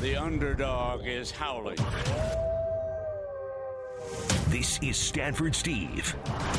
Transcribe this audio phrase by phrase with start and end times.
[0.00, 1.78] The underdog is howling.
[4.46, 6.14] This is Stanford Steve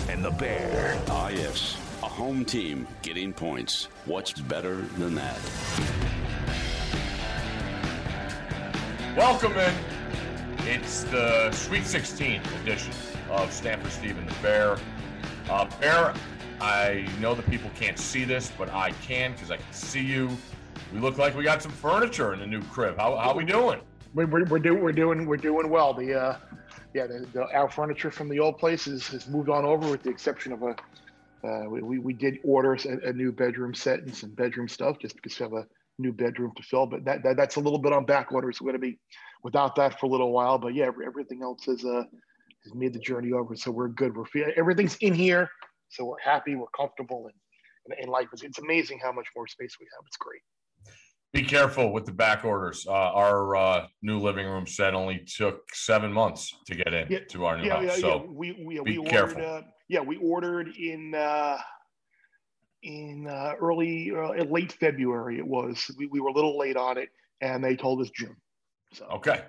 [0.09, 1.01] and the Bear.
[1.07, 1.77] Ah, yes.
[2.03, 3.87] A home team getting points.
[4.03, 5.39] What's better than that?
[9.15, 9.73] Welcome in.
[10.67, 12.91] It's the Sweet 16 edition
[13.29, 14.77] of Stanford Steve and the Bear.
[15.49, 16.13] Uh, Bear,
[16.59, 20.29] I know that people can't see this, but I can because I can see you.
[20.93, 22.97] We look like we got some furniture in the new crib.
[22.97, 23.79] How how we doing?
[24.15, 25.93] We're, we're, we're, we're doing we're doing well.
[25.93, 26.37] The uh,
[26.95, 30.01] yeah, the, the, our furniture from the old place has, has moved on over, with
[30.01, 30.75] the exception of a
[31.47, 34.97] uh, we, we, we did order a, a, new bedroom set and some bedroom stuff
[34.99, 35.65] just because we have a
[35.97, 36.85] new bedroom to fill.
[36.85, 38.99] But that, that that's a little bit on back order, so we're going to be
[39.43, 40.57] without that for a little while.
[40.57, 42.03] But yeah, everything else has uh
[42.63, 44.17] has made the journey over, so we're good.
[44.17, 44.25] We're
[44.57, 45.49] everything's in here,
[45.89, 47.35] so we're happy, we're comfortable, and
[47.85, 48.41] and, and life is.
[48.41, 50.03] It's amazing how much more space we have.
[50.07, 50.41] It's great.
[51.31, 52.87] Be careful with the back orders.
[52.87, 57.19] Uh, our uh, new living room set only took seven months to get in yeah,
[57.29, 57.83] to our new yeah, house.
[57.83, 58.31] Yeah, so yeah.
[58.31, 59.45] we we, be we careful.
[59.45, 61.57] Uh, yeah, we ordered in uh,
[62.81, 65.37] in uh, early uh, late February.
[65.37, 67.09] It was we, we were a little late on it,
[67.41, 68.35] and they told us June.
[68.93, 69.43] So okay,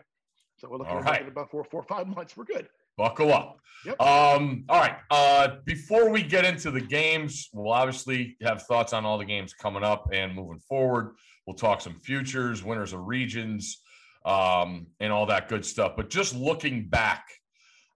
[0.59, 1.29] so we're looking All at right.
[1.29, 2.37] about four four five months.
[2.37, 2.69] We're good.
[2.99, 3.59] buckle up.
[3.87, 3.99] Yep.
[4.01, 4.97] Um, all right.
[5.11, 9.55] Uh, before we get into the games, we'll obviously have thoughts on all the games
[9.55, 11.15] coming up and moving forward.
[11.51, 13.83] We'll talk some futures, winners of regions,
[14.25, 15.95] um, and all that good stuff.
[15.97, 17.27] But just looking back,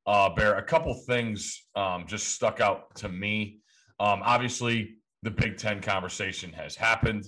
[0.09, 3.61] uh, Bear, a couple things um, just stuck out to me.
[4.01, 7.27] Um, obviously, the Big Ten conversation has happened.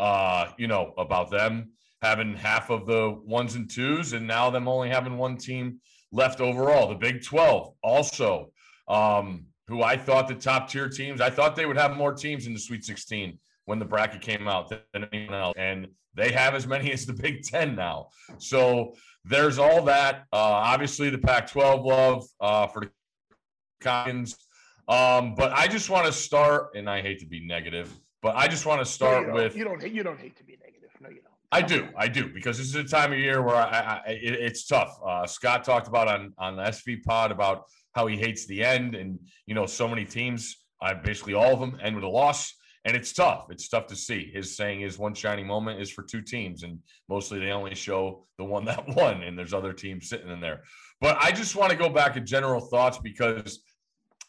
[0.00, 1.70] Uh, you know about them
[2.02, 5.78] having half of the ones and twos, and now them only having one team
[6.10, 6.88] left overall.
[6.88, 8.50] The Big 12 also,
[8.88, 12.48] um, who I thought the top tier teams, I thought they would have more teams
[12.48, 13.38] in the Sweet 16
[13.70, 15.54] when the bracket came out than anyone else.
[15.56, 18.08] And they have as many as the Big 10 now.
[18.38, 20.24] So there's all that.
[20.32, 22.90] Uh, obviously, the Pac 12 love uh, for the
[23.80, 24.36] Commons.
[24.88, 28.48] Um, but I just want to start, and I hate to be negative, but I
[28.48, 30.58] just want to No, start you with you don't hate you don't hate to be
[30.60, 30.90] negative.
[31.00, 31.32] No, you don't.
[31.52, 34.34] I do, I do, because this is a time of year where I, I it,
[34.34, 34.98] it's tough.
[35.06, 38.96] Uh, Scott talked about on on the SV Pod about how he hates the end,
[38.96, 42.52] and you know, so many teams, I basically all of them end with a loss,
[42.84, 43.46] and it's tough.
[43.50, 44.30] It's tough to see.
[44.32, 48.26] His saying is one shining moment is for two teams, and mostly they only show
[48.38, 50.62] the one that won, and there's other teams sitting in there.
[51.00, 53.60] But I just want to go back to general thoughts because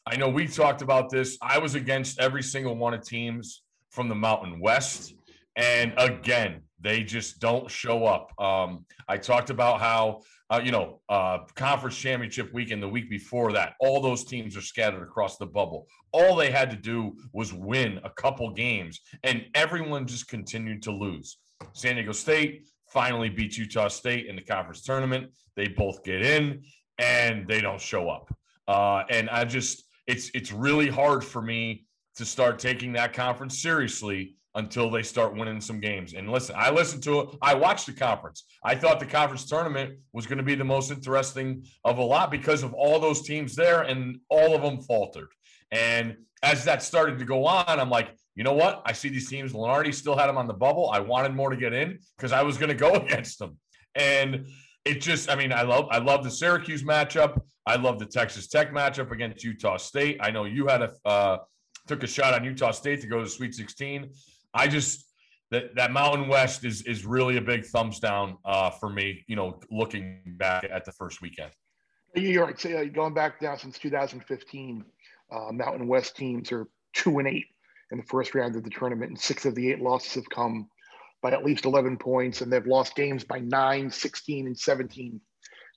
[0.05, 1.37] I know we talked about this.
[1.41, 5.13] I was against every single one of teams from the Mountain West.
[5.55, 8.31] And again, they just don't show up.
[8.41, 13.09] Um, I talked about how, uh, you know, uh, conference championship week and the week
[13.09, 15.87] before that, all those teams are scattered across the bubble.
[16.11, 20.91] All they had to do was win a couple games, and everyone just continued to
[20.91, 21.37] lose.
[21.73, 25.31] San Diego State finally beats Utah State in the conference tournament.
[25.55, 26.63] They both get in,
[26.97, 28.33] and they don't show up.
[28.67, 33.61] Uh, and I just, it's it's really hard for me to start taking that conference
[33.61, 36.13] seriously until they start winning some games.
[36.13, 37.29] And listen, I listened to it.
[37.41, 38.43] I watched the conference.
[38.63, 42.31] I thought the conference tournament was going to be the most interesting of a lot
[42.31, 45.29] because of all those teams there, and all of them faltered.
[45.71, 48.81] And as that started to go on, I'm like, you know what?
[48.85, 49.53] I see these teams.
[49.53, 50.89] Lunardi still had them on the bubble.
[50.89, 53.57] I wanted more to get in because I was going to go against them.
[53.95, 54.47] And
[54.85, 57.39] it just, I mean, I love, I love the Syracuse matchup.
[57.65, 60.17] I love the Texas Tech matchup against Utah State.
[60.19, 61.37] I know you had a uh,
[61.87, 64.09] took a shot on Utah State to go to Sweet 16.
[64.53, 65.05] I just
[65.51, 69.23] that that Mountain West is is really a big thumbs down uh, for me.
[69.27, 71.51] You know, looking back at the first weekend.
[72.15, 72.59] You're right.
[72.59, 74.83] So, uh, going back now since 2015,
[75.31, 77.45] uh, Mountain West teams are two and eight
[77.91, 80.69] in the first round of the tournament, and six of the eight losses have come
[81.21, 85.21] by at least 11 points, and they've lost games by 9, 16, and 17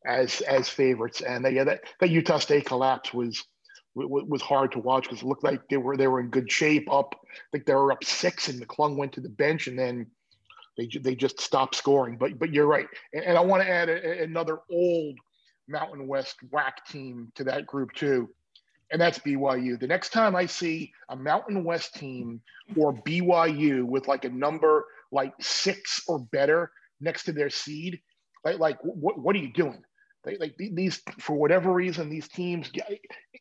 [0.07, 1.21] as as favorites.
[1.21, 3.45] And they, yeah, that, that Utah State collapse was
[3.95, 6.51] was, was hard to watch because it looked like they were they were in good
[6.51, 6.91] shape.
[6.91, 10.07] Up, I think they were up six, and McClung went to the bench, and then
[10.77, 12.17] they they just stopped scoring.
[12.19, 15.17] But but you're right, and, and I want to add a, another old
[15.69, 18.29] Mountain West whack team to that group too,
[18.91, 19.79] and that's BYU.
[19.79, 22.41] The next time I see a Mountain West team
[22.77, 28.01] or BYU with like a number like six or better next to their seed,
[28.45, 29.83] like like what what are you doing?
[30.25, 32.71] They, like these for whatever reason these teams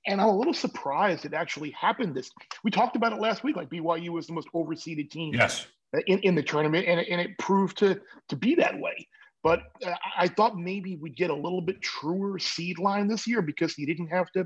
[0.05, 2.29] and i'm a little surprised it actually happened this
[2.63, 5.65] we talked about it last week like byu was the most overseeded team Yes.
[6.07, 7.99] in, in the tournament and, it- and it proved to
[8.29, 9.07] to be that way
[9.43, 13.41] but uh, i thought maybe we'd get a little bit truer seed line this year
[13.41, 14.45] because you didn't have to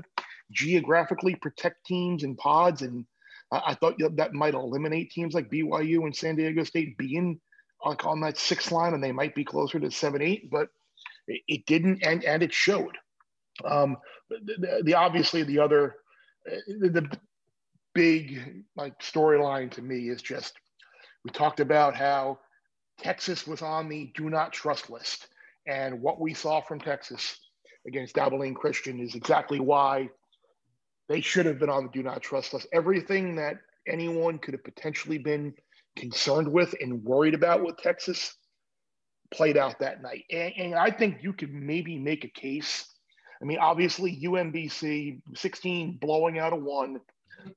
[0.52, 3.04] geographically protect teams and pods and
[3.52, 7.40] I I thought that might eliminate teams like BYU and San Diego State being
[7.84, 10.68] like on that six line, and they might be closer to seven, eight, but
[11.28, 12.96] it, didn't, and and it showed.
[13.64, 13.96] Um,
[14.30, 15.96] the, the, obviously the other
[16.66, 17.18] the, the
[17.94, 20.54] big like storyline to me is just
[21.24, 22.38] we talked about how
[22.98, 25.28] Texas was on the do not trust list,
[25.66, 27.38] and what we saw from Texas
[27.86, 30.08] against Abilene Christian is exactly why
[31.08, 32.66] they should have been on the do not trust list.
[32.72, 35.54] Everything that anyone could have potentially been
[35.96, 38.34] concerned with and worried about with Texas
[39.30, 40.24] played out that night.
[40.30, 42.86] And, and, I think you could maybe make a case.
[43.40, 47.00] I mean, obviously, UMBC 16 blowing out a one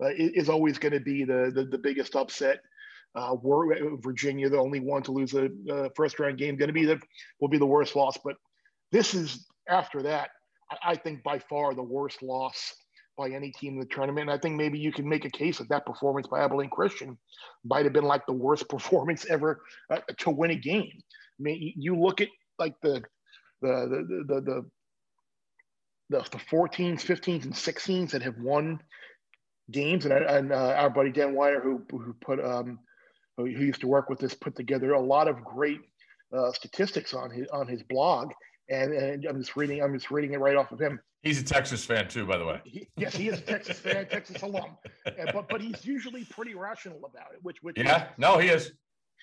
[0.01, 2.59] uh, is, always going to be the, the, the biggest upset.
[3.13, 3.35] Uh,
[3.97, 7.00] Virginia, the only one to lose a, a first round game, going to be the
[7.39, 8.17] will be the worst loss.
[8.24, 8.35] But
[8.91, 10.29] this is after that,
[10.69, 12.74] I, I think by far the worst loss
[13.17, 14.29] by any team in the tournament.
[14.29, 17.17] And I think maybe you can make a case that that performance by Abilene Christian
[17.63, 20.91] might have been like the worst performance ever uh, to win a game.
[21.41, 22.29] I mean, you look at
[22.59, 23.03] like the
[23.61, 24.65] the the the the
[26.09, 28.81] the, the 14s, 15s, and 16s that have won
[29.71, 32.79] games, and, and uh, our buddy Dan Wire, who who put um,
[33.38, 35.79] who used to work with us, put together a lot of great
[36.35, 38.31] uh, statistics on his on his blog,
[38.69, 40.99] and, and I'm just reading I'm just reading it right off of him.
[41.23, 42.61] He's a Texas fan too, by the way.
[42.65, 44.77] He, yes, he is a Texas fan, Texas alum,
[45.33, 47.39] but but he's usually pretty rational about it.
[47.41, 48.73] Which which yeah, is, no, he is.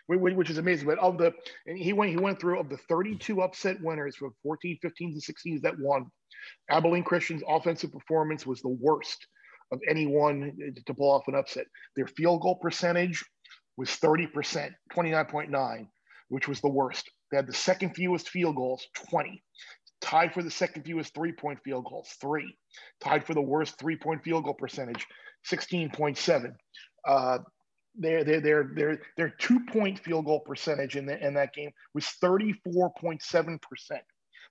[0.08, 0.86] Which is amazing.
[0.86, 1.32] But of the
[1.66, 5.22] and he went he went through of the 32 upset winners from 14, 15s, and
[5.22, 6.06] 16s that won.
[6.70, 9.26] Abilene Christian's offensive performance was the worst
[9.70, 10.56] of anyone
[10.86, 11.66] to pull off an upset.
[11.94, 13.22] Their field goal percentage
[13.76, 15.88] was 30%, 29.9,
[16.28, 17.10] which was the worst.
[17.30, 19.42] They had the second fewest field goals, 20.
[20.00, 22.56] Tied for the second fewest three point field goals, three.
[23.00, 25.04] Tied for the worst three point field goal percentage,
[25.50, 26.52] 16.7.
[27.06, 27.38] Uh,
[27.98, 31.70] their, their, their, their, their two point field goal percentage in, the, in that game
[31.94, 33.58] was 34.7%.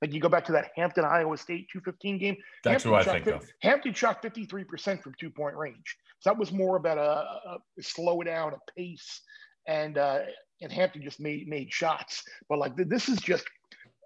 [0.01, 2.37] Like you go back to that Hampton, Iowa State 215 game.
[2.63, 3.47] That's Hampton what I think of.
[3.61, 5.97] Hampton shot 53% from two point range.
[6.19, 9.21] So that was more about a, a, a slow down, a pace,
[9.67, 10.19] and uh,
[10.61, 12.23] and Hampton just made made shots.
[12.47, 13.45] But like this is just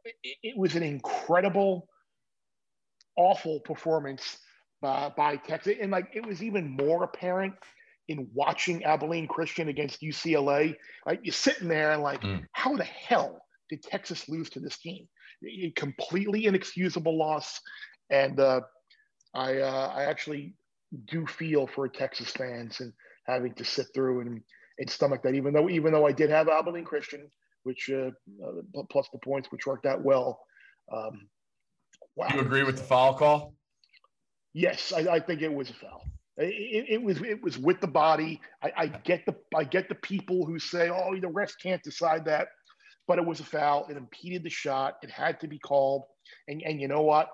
[0.06, 1.88] it, it was an incredible,
[3.18, 4.38] awful performance
[4.82, 7.54] by, by Texas, and like it was even more apparent
[8.08, 10.76] in watching Abilene Christian against UCLA.
[11.06, 12.44] Like you're sitting there and like, mm.
[12.54, 15.08] how the hell did Texas lose to this team?
[15.46, 17.60] A completely inexcusable loss,
[18.12, 18.62] and uh,
[19.34, 20.56] I uh, I actually
[21.08, 22.94] do feel for Texas fans and
[23.26, 24.42] having to sit through and,
[24.78, 25.34] and stomach that.
[25.34, 27.28] Even though even though I did have Abilene Christian,
[27.64, 28.12] which uh,
[28.46, 30.40] uh, plus the points, which worked out well.
[30.94, 31.28] Um,
[32.16, 32.28] wow.
[32.34, 33.56] You agree with the foul call?
[34.54, 36.04] Yes, I, I think it was a foul.
[36.42, 38.42] It, it, was it was with the body.
[38.64, 42.26] I, I, get the I get the people who say, "Oh, the refs can't decide
[42.26, 42.48] that,"
[43.08, 43.86] but it was a foul.
[43.90, 44.96] It impeded the shot.
[45.04, 46.04] It had to be called.
[46.48, 47.30] And and you know what?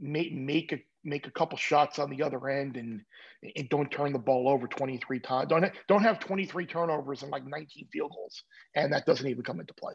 [0.00, 3.00] Make make a make a couple shots on the other end and,
[3.56, 5.48] and don't turn the ball over 23 times.
[5.48, 8.42] Don't don't have 23 turnovers and like 19 field goals,
[8.76, 9.94] and that doesn't even come into play.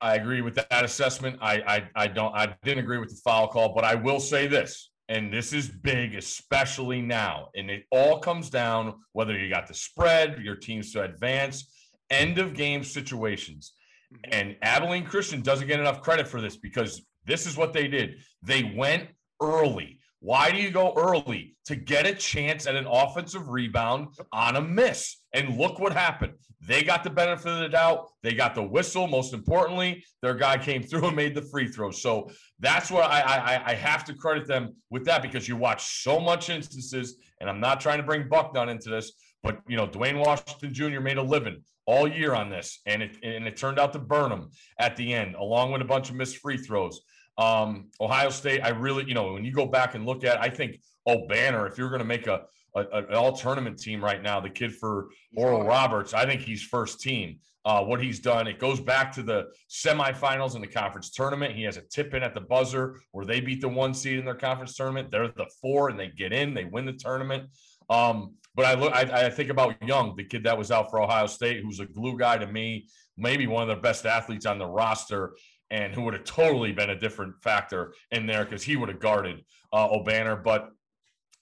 [0.00, 1.38] I agree with that assessment.
[1.40, 4.46] I, I I don't I didn't agree with the foul call, but I will say
[4.46, 9.66] this, and this is big, especially now, and it all comes down whether you got
[9.66, 11.70] the spread, your teams to advance,
[12.10, 13.74] end of game situations.
[14.12, 14.30] Mm-hmm.
[14.32, 18.16] And Abilene Christian doesn't get enough credit for this because this is what they did.
[18.42, 19.08] They went
[19.42, 20.00] early.
[20.20, 21.56] Why do you go early?
[21.66, 25.16] To get a chance at an offensive rebound on a miss.
[25.34, 26.34] And look what happened.
[26.66, 28.08] They got the benefit of the doubt.
[28.22, 29.06] They got the whistle.
[29.06, 31.90] Most importantly, their guy came through and made the free throw.
[31.90, 36.02] So that's what I, I, I have to credit them with that because you watch
[36.02, 39.12] so much instances, and I'm not trying to bring Bucknut into this,
[39.42, 41.00] but you know, Duane Washington Jr.
[41.00, 44.32] made a living all year on this, and it and it turned out to burn
[44.32, 44.48] him
[44.78, 47.02] at the end, along with a bunch of missed free throws.
[47.36, 50.48] Um, Ohio State, I really, you know, when you go back and look at, I
[50.48, 52.42] think oh, Banner, if you're going to make a,
[52.74, 56.62] a, an all tournament team right now, the kid for Oral Roberts, I think he's
[56.62, 57.38] first team.
[57.66, 61.54] Uh, what he's done, it goes back to the semifinals in the conference tournament.
[61.54, 64.24] He has a tip in at the buzzer where they beat the one seed in
[64.26, 65.10] their conference tournament.
[65.10, 67.48] They're the four and they get in, they win the tournament.
[67.88, 71.00] Um, but I look, I, I, think about Young, the kid that was out for
[71.02, 74.58] Ohio State, who's a glue guy to me, maybe one of the best athletes on
[74.58, 75.34] the roster
[75.70, 79.00] and who would have totally been a different factor in there because he would have
[79.00, 80.42] guarded uh, Obanor.
[80.42, 80.70] But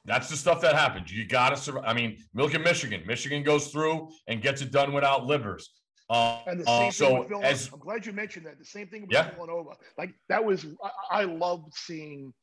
[0.05, 1.13] that's the stuff that happens.
[1.13, 1.85] You got to survive.
[1.87, 3.03] I mean, look at Michigan.
[3.07, 5.71] Michigan goes through and gets it done without Livers.
[6.11, 7.53] Uh, and the same uh, so thing with Villanova.
[7.53, 8.59] As, I'm glad you mentioned that.
[8.59, 9.31] The same thing with yeah.
[9.31, 9.77] Villanova.
[9.97, 10.67] Like that was,
[11.11, 12.35] I, I loved seeing,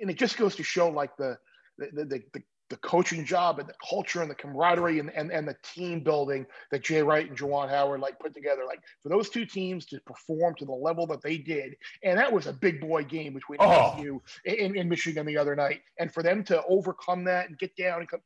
[0.00, 1.36] and it just goes to show like the,
[1.78, 5.46] the, the, the the coaching job and the culture and the camaraderie and, and, and
[5.46, 8.62] the team building that Jay Wright and Juwan Howard like put together.
[8.66, 12.32] Like for those two teams to perform to the level that they did, and that
[12.32, 13.96] was a big boy game between oh.
[14.00, 17.74] you in, in Michigan the other night, and for them to overcome that and get
[17.76, 18.20] down and come,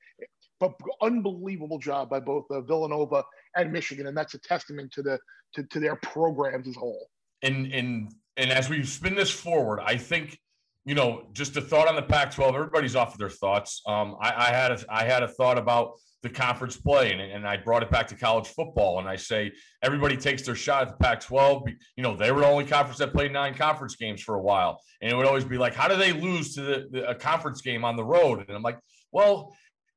[0.59, 3.25] but unbelievable job by both uh, Villanova
[3.57, 5.19] and Michigan, and that's a testament to the
[5.55, 7.09] to, to their programs as a whole.
[7.43, 10.39] And and and as we spin this forward, I think
[10.85, 12.55] you know, just a thought on the Pac-12.
[12.55, 13.83] Everybody's off of their thoughts.
[13.87, 17.47] Um, I, I, had a, I had a thought about the conference play, and, and
[17.47, 18.99] I brought it back to college football.
[18.99, 21.75] And I say everybody takes their shot at the Pac-12.
[21.97, 24.81] You know, they were the only conference that played nine conference games for a while,
[25.01, 27.61] and it would always be like, how do they lose to the, the a conference
[27.61, 28.45] game on the road?
[28.47, 28.79] And I'm like,
[29.13, 29.55] well,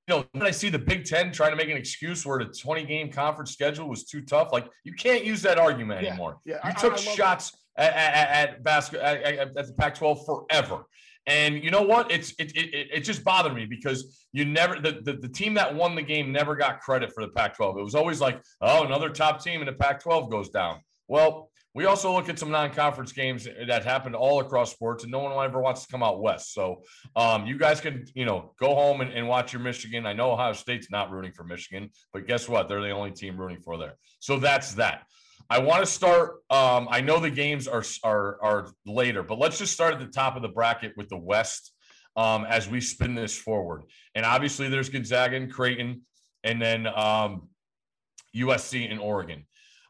[0.08, 2.46] you know, then I see the Big Ten trying to make an excuse where the
[2.46, 4.52] 20 game conference schedule was too tough.
[4.52, 6.40] Like, you can't use that argument yeah, anymore.
[6.46, 7.52] Yeah, you I, took I shots.
[7.52, 10.86] That at, at, at at, at, the Pac-12 forever.
[11.26, 12.12] And you know what?
[12.12, 15.74] It's it, it, it just bothered me because you never the, the, the team that
[15.74, 17.80] won the game never got credit for the Pac-12.
[17.80, 20.80] It was always like, oh, another top team in the Pac-12 goes down.
[21.08, 25.20] Well, we also look at some non-conference games that happened all across sports, and no
[25.20, 26.54] one ever wants to come out west.
[26.54, 26.84] So
[27.16, 30.06] um, you guys can, you know, go home and, and, watch your Michigan.
[30.06, 32.70] I know Ohio State's not rooting for Michigan, but guess what?
[32.70, 33.96] They're the only team rooting for there.
[34.20, 35.06] So that's that.
[35.54, 36.38] I want to start.
[36.50, 40.08] Um, I know the games are, are are later, but let's just start at the
[40.08, 41.74] top of the bracket with the West
[42.16, 43.84] um, as we spin this forward.
[44.16, 46.02] And obviously, there's Gonzaga and Creighton,
[46.44, 47.50] and then um,
[48.36, 49.46] USC and Oregon.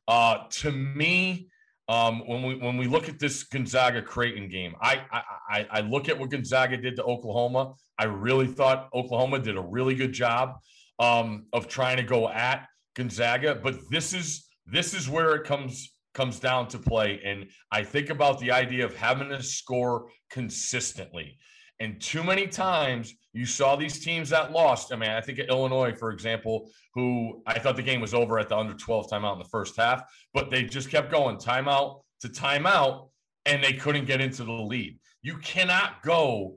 [0.06, 1.48] Uh, to me,
[1.88, 6.10] um, when we when we look at this Gonzaga Creighton game, I, I I look
[6.10, 7.76] at what Gonzaga did to Oklahoma.
[7.98, 10.56] I really thought Oklahoma did a really good job
[11.00, 12.68] um, of trying to go at
[12.98, 17.20] Gonzaga, but this is this is where it comes comes down to play.
[17.26, 21.38] And I think about the idea of having to score consistently.
[21.80, 24.94] And too many times you saw these teams that lost.
[24.94, 28.38] I mean, I think of Illinois, for example, who I thought the game was over
[28.38, 30.04] at the under 12 timeout in the first half,
[30.34, 33.10] but they just kept going timeout to timeout
[33.46, 35.00] and they couldn't get into the lead.
[35.24, 36.56] You cannot go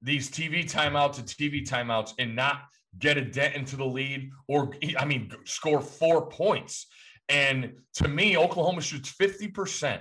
[0.00, 2.62] these TV timeout to TV timeouts and not
[2.98, 6.86] get a dent into the lead or, I mean, score four points.
[7.28, 10.00] And to me, Oklahoma shoots 50%,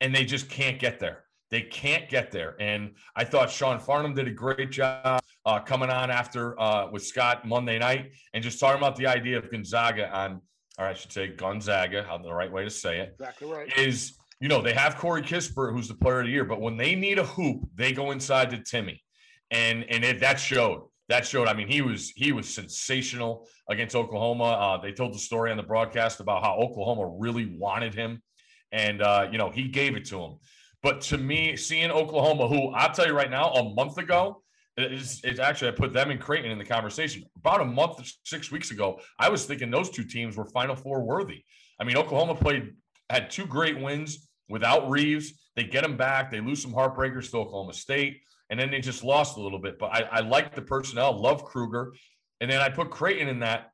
[0.00, 1.24] and they just can't get there.
[1.50, 2.56] They can't get there.
[2.60, 7.04] And I thought Sean Farnham did a great job uh, coming on after uh, with
[7.04, 10.40] Scott Monday night and just talking about the idea of Gonzaga on,
[10.78, 13.10] or I should say Gonzaga, how the right way to say it.
[13.20, 13.78] Exactly right.
[13.78, 16.78] Is, you know, they have Corey Kispert, who's the player of the year, but when
[16.78, 19.02] they need a hoop, they go inside to Timmy.
[19.50, 21.48] And, and it, that showed that showed.
[21.48, 24.44] I mean, he was he was sensational against Oklahoma.
[24.44, 28.22] Uh, they told the story on the broadcast about how Oklahoma really wanted him,
[28.70, 30.38] and uh, you know he gave it to him.
[30.82, 34.42] But to me, seeing Oklahoma, who I'll tell you right now, a month ago,
[34.76, 37.24] it's, it's actually I put them and Creighton in the conversation.
[37.36, 41.02] About a month, six weeks ago, I was thinking those two teams were Final Four
[41.02, 41.44] worthy.
[41.80, 42.74] I mean, Oklahoma played
[43.10, 45.34] had two great wins without Reeves.
[45.56, 46.30] They get him back.
[46.30, 49.78] They lose some heartbreakers to Oklahoma State and then they just lost a little bit.
[49.78, 51.94] But I, I like the personnel, love Kruger,
[52.38, 53.70] and then I put Creighton in that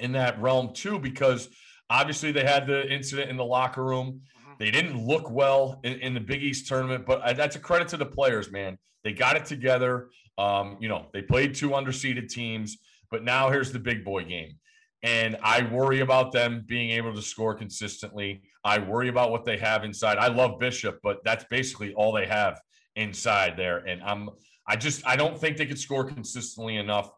[0.00, 1.48] in that realm too because
[1.88, 4.22] obviously they had the incident in the locker room.
[4.40, 4.52] Mm-hmm.
[4.58, 7.86] They didn't look well in, in the Big East tournament, but I, that's a credit
[7.88, 8.78] to the players, man.
[9.04, 10.08] They got it together.
[10.38, 12.78] Um, you know, they played two underseeded teams,
[13.12, 14.58] but now here's the big boy game.
[15.04, 18.42] And I worry about them being able to score consistently.
[18.64, 20.18] I worry about what they have inside.
[20.18, 22.60] I love Bishop, but that's basically all they have
[22.96, 23.78] inside there.
[23.78, 24.30] And I'm
[24.66, 27.10] I just I don't think they could score consistently enough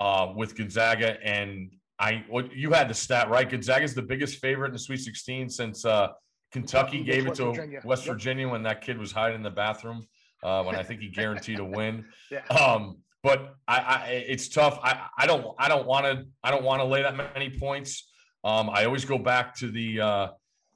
[0.00, 1.16] uh, with Gonzaga.
[1.22, 3.48] And I what you had the stat right.
[3.48, 6.08] Gonzaga is the biggest favorite in the Sweet 16 since uh,
[6.52, 7.80] Kentucky gave it to Virginia.
[7.84, 8.14] West yep.
[8.14, 10.06] Virginia when that kid was hiding in the bathroom
[10.42, 12.04] uh, when I think he guaranteed a win.
[12.30, 12.44] yeah.
[12.48, 14.78] Um, but I, I, it's tough.
[14.82, 18.10] I, I don't I don't want to I don't want to lay that many points.
[18.44, 20.28] Um, I always go back to the uh,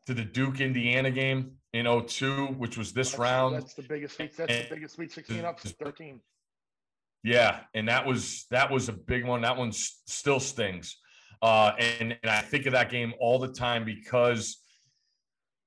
[0.07, 3.57] to the Duke Indiana game in 02, which was this that's, round.
[3.57, 4.17] That's the biggest.
[4.17, 6.21] That's and, the biggest Sweet 16 up since 13.
[7.25, 9.43] Yeah, and that was that was a big one.
[9.43, 10.99] That one still stings,
[11.43, 14.61] uh, and and I think of that game all the time because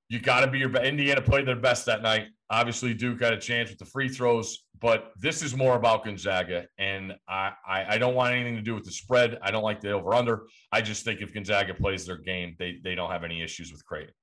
[0.08, 0.68] you got to be your.
[0.68, 0.84] best.
[0.84, 2.28] Indiana played their best that night.
[2.48, 6.66] Obviously, Duke got a chance with the free throws, but this is more about Gonzaga,
[6.78, 9.36] and I, I, I don't want anything to do with the spread.
[9.42, 10.46] I don't like the over under.
[10.70, 13.84] I just think if Gonzaga plays their game, they they don't have any issues with
[13.84, 14.14] Creighton.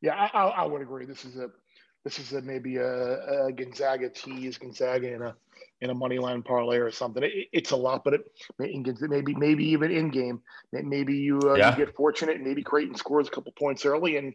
[0.00, 1.04] Yeah, I, I, would agree.
[1.04, 1.50] This is a
[2.04, 5.34] this is a, maybe a, a, Gonzaga tease, Gonzaga in a
[5.82, 7.22] in a money line parlay or something.
[7.22, 8.20] It, it's a lot, but it
[8.58, 10.40] maybe maybe even in game,
[10.72, 11.70] maybe you, uh, yeah.
[11.70, 12.40] you get fortunate.
[12.40, 14.34] Maybe Creighton scores a couple points early, and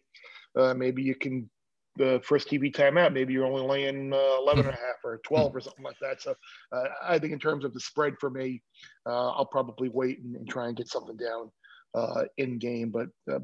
[0.55, 1.49] uh, maybe you can
[1.97, 5.55] the first TV timeout, maybe you're only laying uh, 11 and a half or 12
[5.55, 6.21] or something like that.
[6.21, 6.35] So
[6.71, 8.61] uh, I think in terms of the spread for me,
[9.05, 11.51] uh, I'll probably wait and, and, try and get something down
[11.93, 12.89] uh, in game.
[12.89, 13.39] But uh,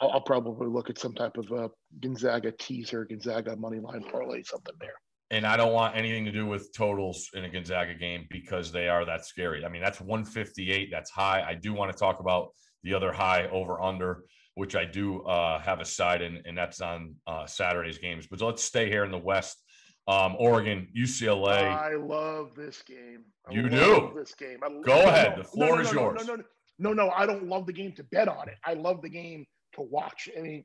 [0.00, 1.68] I'll, I'll, probably look at some type of uh,
[2.00, 4.94] Gonzaga teaser, Gonzaga money line parlay, something there.
[5.30, 8.88] And I don't want anything to do with totals in a Gonzaga game because they
[8.88, 9.64] are that scary.
[9.64, 10.88] I mean, that's 158.
[10.90, 11.44] That's high.
[11.46, 12.48] I do want to talk about
[12.82, 14.24] the other high over under
[14.54, 18.26] which I do uh, have a side in, and that's on uh, Saturday's games.
[18.26, 19.60] But let's stay here in the West.
[20.06, 21.62] Um, Oregon, UCLA.
[21.62, 23.24] I love this game.
[23.48, 24.58] I you do this game.
[24.62, 25.36] I, Go ahead.
[25.36, 26.26] No, the floor no, is yours.
[26.26, 26.42] No No,
[26.78, 28.56] no, no, no, I don't love the game to bet on it.
[28.64, 30.28] I love the game to watch.
[30.36, 30.64] I mean,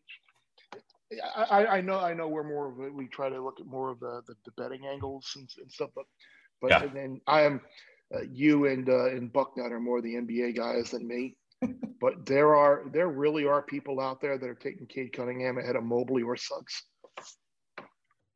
[1.35, 3.89] I, I know, I know, we're more of a, we try to look at more
[3.89, 6.05] of the the, the betting angles and, and, stuff, but
[6.61, 6.83] but yeah.
[6.83, 7.61] and then I am
[8.13, 11.35] uh, you and uh, and Bucknut are more the NBA guys than me
[12.01, 15.75] but there are there really are people out there that are taking Cade Cunningham ahead
[15.75, 16.83] of Mobley or Suggs.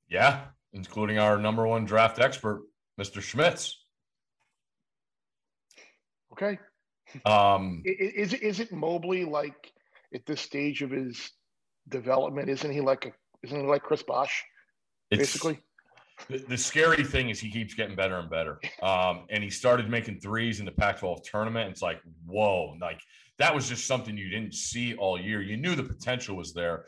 [0.09, 2.63] Yeah, including our number one draft expert,
[2.99, 3.21] Mr.
[3.21, 3.79] Schmitz.
[6.33, 6.59] Okay.
[7.25, 9.71] Um, is, is is it Mobley like
[10.13, 11.31] at this stage of his
[11.89, 12.49] development?
[12.49, 13.11] Isn't he like a
[13.43, 14.43] isn't he like Chris Bosh?
[15.09, 15.59] Basically.
[16.29, 18.59] The, the, scary thing is he keeps getting better and better.
[18.81, 21.69] Um, and he started making threes in the Pac-12 tournament.
[21.71, 22.99] It's like, whoa, like
[23.39, 25.41] that was just something you didn't see all year.
[25.41, 26.85] You knew the potential was there.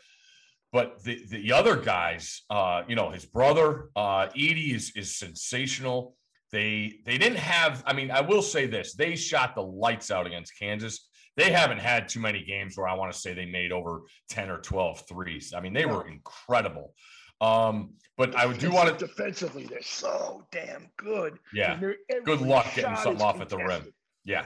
[0.74, 6.17] But the, the other guys, uh, you know, his brother, uh, Edey is, is sensational.
[6.51, 8.94] They they didn't have, I mean, I will say this.
[8.94, 11.08] They shot the lights out against Kansas.
[11.38, 14.50] They haven't had too many games where I want to say they made over 10
[14.50, 15.54] or 12 threes.
[15.56, 16.94] I mean, they were incredible.
[17.42, 21.38] Um, but I do want to defensively, they're so damn good.
[21.54, 21.80] Yeah.
[22.24, 23.84] Good luck getting something off at the rim.
[24.24, 24.46] Yeah,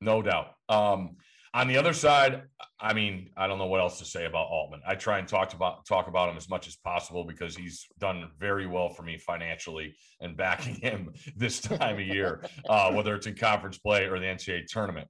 [0.00, 0.54] no doubt.
[0.68, 1.16] Um,
[1.54, 2.42] on the other side,
[2.80, 4.80] I mean, I don't know what else to say about Altman.
[4.86, 8.30] I try and talk about talk about him as much as possible because he's done
[8.38, 13.26] very well for me financially and backing him this time of year, uh, whether it's
[13.26, 15.08] in conference play or the NCAA tournament.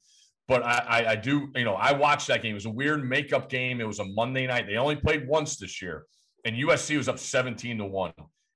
[0.48, 2.52] But I, I, I do, you know, I watched that game.
[2.52, 3.80] It was a weird makeup game.
[3.80, 4.66] It was a Monday night.
[4.66, 6.06] They only played once this year
[6.44, 8.12] and USC was up 17 to 1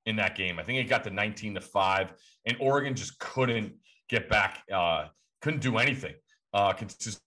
[0.07, 0.59] in that game.
[0.59, 2.13] I think it got to 19 to 5,
[2.47, 3.75] and Oregon just couldn't
[4.09, 5.07] get back, uh,
[5.43, 6.15] couldn't do anything
[6.53, 7.23] uh, consistently.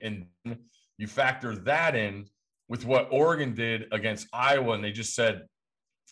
[0.00, 0.26] And
[0.98, 2.26] you factor that in
[2.68, 5.42] with what Oregon did against Iowa, and they just said,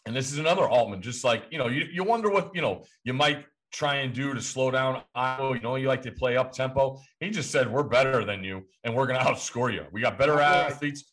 [0.06, 2.84] and this is another Altman, just like, you know, you, you wonder what, you know,
[3.02, 3.44] you might
[3.76, 5.54] try and do to slow down Iowa.
[5.54, 6.98] You know, you like to play up tempo.
[7.20, 9.84] He just said, we're better than you, and we're going to outscore you.
[9.92, 11.04] We got better athletes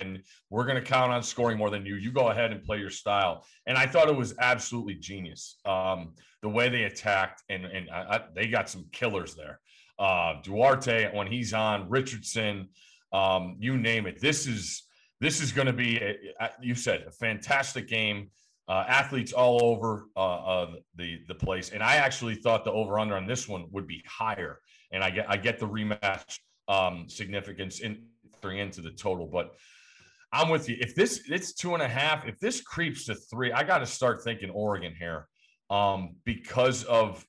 [0.00, 1.96] and we're going to count on scoring more than you.
[1.96, 3.44] You go ahead and play your style.
[3.66, 5.58] And I thought it was absolutely genius.
[5.64, 9.60] Um, the way they attacked, and and I, I, they got some killers there.
[9.98, 12.68] Uh, Duarte when he's on, Richardson,
[13.12, 14.20] um, you name it.
[14.20, 14.84] This is
[15.20, 18.30] this is going to be, a, you said, a fantastic game.
[18.68, 22.98] Uh, athletes all over uh, uh, the the place, and I actually thought the over
[22.98, 24.60] under on this one would be higher.
[24.92, 28.04] And I get I get the rematch um, significance in
[28.44, 29.26] into the total.
[29.26, 29.54] But
[30.32, 30.76] I'm with you.
[30.80, 33.86] If this it's two and a half, if this creeps to three, I got to
[33.86, 35.26] start thinking Oregon here,
[35.70, 37.24] um, because of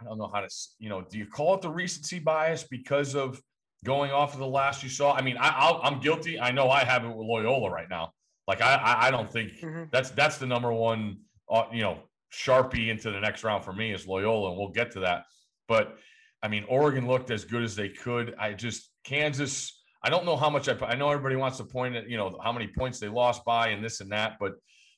[0.00, 1.02] I don't know how to you know.
[1.02, 3.40] Do you call it the recency bias because of
[3.84, 5.12] going off of the last you saw?
[5.12, 6.40] I mean, I, I, am guilty.
[6.40, 8.12] I know I have it with Loyola right now.
[8.50, 9.84] Like I I, don't think mm-hmm.
[9.92, 12.00] that's that's the number one uh, you know
[12.32, 15.26] sharpie into the next round for me is Loyola, and we'll get to that.
[15.68, 15.96] But
[16.42, 18.34] I mean, Oregon looked as good as they could.
[18.40, 21.94] I just Kansas I don't know how much I, I know everybody wants to point
[21.94, 24.54] at, you know, how many points they lost by and this and that, but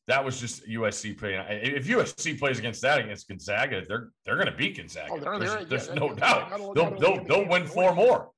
[0.08, 1.44] that was just USC playing.
[1.50, 5.12] If USC plays against that against Gonzaga, they're they're going to beat Gonzaga.
[5.12, 6.74] Oh, they're, there's, there's yeah, no doubt.
[6.74, 8.30] They'll they'll, they'll win four more.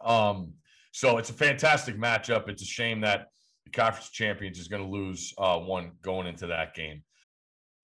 [0.00, 0.52] Um,
[0.92, 2.48] so it's a fantastic matchup.
[2.48, 3.26] It's a shame that
[3.70, 7.02] the conference champions is going to lose uh, one going into that game.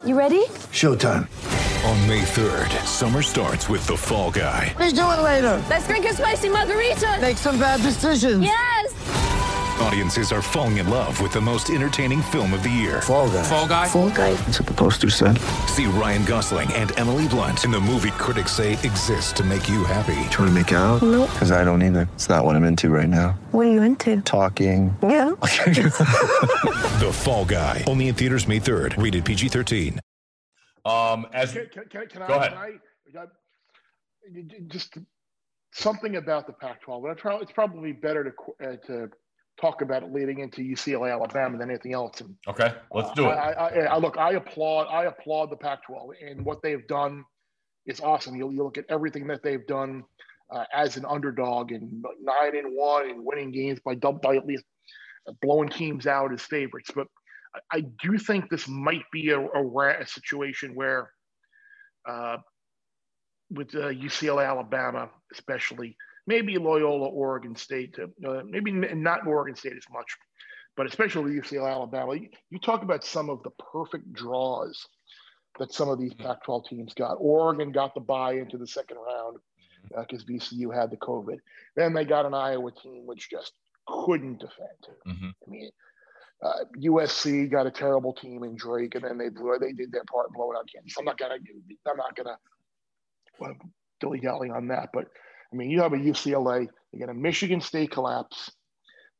[0.05, 0.44] You ready?
[0.73, 1.29] Showtime.
[1.85, 4.75] On May 3rd, summer starts with The Fall Guy.
[4.79, 5.62] Let's do it later.
[5.68, 7.18] Let's drink a spicy margarita.
[7.20, 8.42] Make some bad decisions.
[8.42, 8.73] Yes.
[9.80, 13.02] Audiences are falling in love with the most entertaining film of the year.
[13.02, 13.42] Fall Guy.
[13.42, 13.88] Fall Guy.
[13.88, 14.34] Fall Guy.
[14.34, 15.37] That's what the poster said.
[15.68, 19.82] See Ryan Gosling and Emily Blunt in the movie critics say exists to make you
[19.84, 20.14] happy.
[20.30, 21.02] Trying to make it out?
[21.02, 21.28] Nope.
[21.32, 22.08] Because I don't either.
[22.14, 23.37] It's not what I'm into right now.
[23.50, 24.20] What are you into?
[24.20, 24.96] Talking.
[25.02, 25.30] Yeah.
[25.40, 27.82] the Fall Guy.
[27.88, 29.02] Only in theaters May 3rd.
[29.02, 29.98] Rated PG-13.
[30.84, 32.52] Um, as can, can, can, can go I, ahead.
[32.52, 33.26] I, I,
[34.68, 34.98] just
[35.72, 37.02] something about the Pac-12.
[37.02, 38.32] But it's probably better to
[38.64, 39.10] uh, to
[39.60, 42.20] talk about it leading into UCLA Alabama than anything else.
[42.20, 43.34] And, okay, let's do uh, it.
[43.34, 47.24] I, I, I, look, I applaud I applaud the Pac-12 and what they've done
[47.86, 48.34] is awesome.
[48.36, 50.04] You you look at everything that they've done
[50.50, 54.46] uh, as an underdog and nine and one and winning games by double by at
[54.46, 54.64] least
[55.40, 56.90] blowing teams out as favorites.
[56.94, 57.06] But
[57.54, 61.10] I, I do think this might be a, a, a situation where,
[62.08, 62.38] uh,
[63.50, 69.84] with uh, UCLA, Alabama, especially, maybe Loyola, Oregon State, uh, maybe not Oregon State as
[69.92, 70.06] much,
[70.76, 72.14] but especially UCLA, Alabama.
[72.14, 74.87] You, you talk about some of the perfect draws
[75.58, 76.26] that some of these mm-hmm.
[76.26, 77.14] Pac-12 teams got.
[77.14, 79.38] Oregon got the buy into the second round
[79.88, 80.34] because mm-hmm.
[80.34, 81.37] uh, VCU had the COVID.
[81.76, 83.52] Then they got an Iowa team which just
[83.87, 84.96] couldn't defend.
[85.06, 85.28] Mm-hmm.
[85.28, 85.70] I mean,
[86.42, 89.56] uh, USC got a terrible team in Drake, and then they blew.
[89.58, 90.96] They did their part blowing out Kansas.
[90.98, 91.37] I'm not gonna.
[91.87, 92.37] I'm not gonna
[93.38, 93.54] well,
[94.00, 94.90] dilly dally on that.
[94.92, 95.06] But
[95.54, 96.66] I mean, you have a UCLA.
[96.92, 98.50] They get a Michigan State collapse.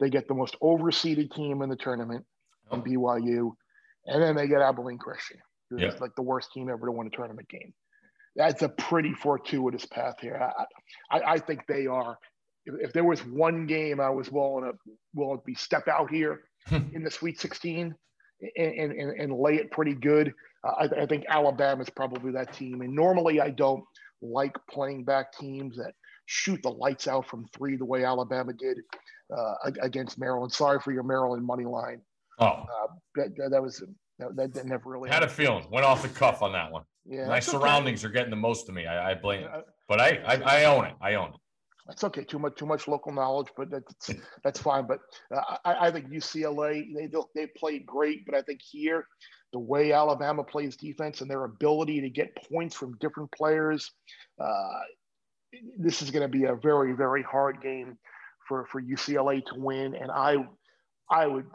[0.01, 2.25] They get the most overseeded team in the tournament,
[2.73, 2.79] oh.
[2.79, 3.53] BYU,
[4.07, 5.39] and then they get Abilene Christian,
[5.71, 5.93] who's yeah.
[6.01, 7.73] like the worst team ever to win a tournament game.
[8.35, 10.37] That's a pretty fortuitous path here.
[10.43, 12.19] I, I, I think they are.
[12.67, 14.73] If, if, there was one game I was willing to
[15.15, 17.95] will be step out here in the Sweet 16
[18.57, 20.33] and, and, and lay it pretty good,
[20.65, 22.81] uh, I, I think Alabama is probably that team.
[22.81, 23.85] And normally I don't
[24.21, 25.93] like playing back teams that
[26.27, 28.79] shoot the lights out from three the way Alabama did
[29.37, 30.53] uh, against Maryland.
[30.53, 32.01] Sorry for your Maryland money line.
[32.39, 32.67] Oh, uh,
[33.17, 33.83] that, that, was
[34.19, 35.67] that, that, never really had a feeling.
[35.71, 36.83] Went off the cuff on that one.
[37.07, 38.11] Yeah, my surroundings okay.
[38.11, 38.87] are getting the most of me.
[38.87, 40.95] I, I blame, yeah, but I, I, I own it.
[41.01, 41.41] I own it.
[41.87, 42.25] That's okay.
[42.25, 44.11] Too much too much local knowledge, but that's
[44.45, 44.87] that's fine.
[44.87, 45.01] But
[45.35, 49.07] uh, I, I think UCLA they they played great, but I think here
[49.53, 53.93] the way Alabama plays defense and their ability to get points from different players,
[54.41, 54.81] uh,
[55.79, 57.99] this is going to be a very very hard game
[58.47, 59.95] for for UCLA to win.
[59.95, 60.37] And I
[61.11, 61.47] I would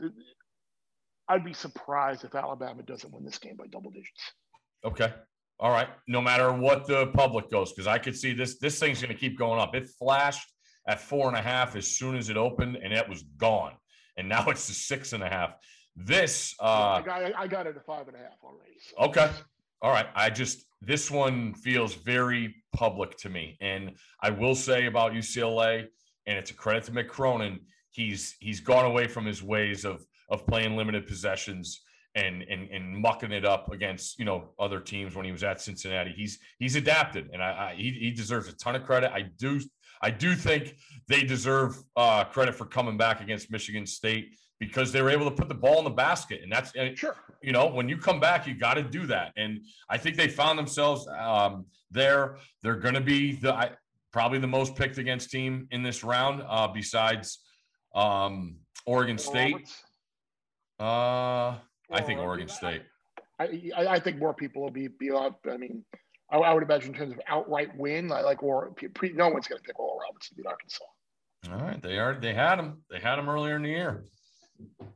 [1.27, 4.31] I'd be surprised if Alabama doesn't win this game by double digits.
[4.83, 5.13] Okay.
[5.59, 5.89] All right.
[6.07, 9.19] No matter what the public goes, because I could see this this thing's going to
[9.19, 9.75] keep going up.
[9.75, 10.47] It flashed
[10.88, 13.73] at four and a half as soon as it opened, and it was gone.
[14.17, 15.53] And now it's to six and a half.
[15.95, 18.77] This uh, I got I got it to five and a half already.
[18.79, 19.05] So.
[19.07, 19.29] Okay.
[19.81, 20.07] All right.
[20.15, 23.57] I just this one feels very public to me.
[23.61, 25.87] And I will say about UCLA,
[26.25, 27.59] and it's a credit to Mick Cronin,
[27.91, 31.81] he's he's gone away from his ways of of playing limited possessions
[32.15, 35.61] and and and mucking it up against you know other teams when he was at
[35.61, 36.13] Cincinnati.
[36.15, 39.11] He's he's adapted, and I, I he, he deserves a ton of credit.
[39.13, 39.59] I do
[40.01, 40.75] I do think
[41.07, 45.36] they deserve uh, credit for coming back against Michigan State because they were able to
[45.36, 47.15] put the ball in the basket, and that's sure.
[47.41, 50.28] You know, when you come back, you got to do that, and I think they
[50.28, 52.38] found themselves um, there.
[52.62, 53.72] They're going to be the I,
[54.12, 57.39] probably the most picked against team in this round, uh, besides
[57.95, 59.69] um, Oregon State.
[60.80, 61.56] Uh,
[61.91, 62.84] I think Oregon State.
[63.39, 65.36] I, I, I think more people will be be on.
[65.50, 65.86] I mean,
[66.30, 69.60] I, I, would imagine in terms of outright win, like or pre, no one's going
[69.60, 70.84] to pick Oral Roberts to beat Arkansas.
[71.50, 72.15] All right, they are.
[72.15, 72.82] They had them.
[72.89, 74.04] They had them earlier in the year.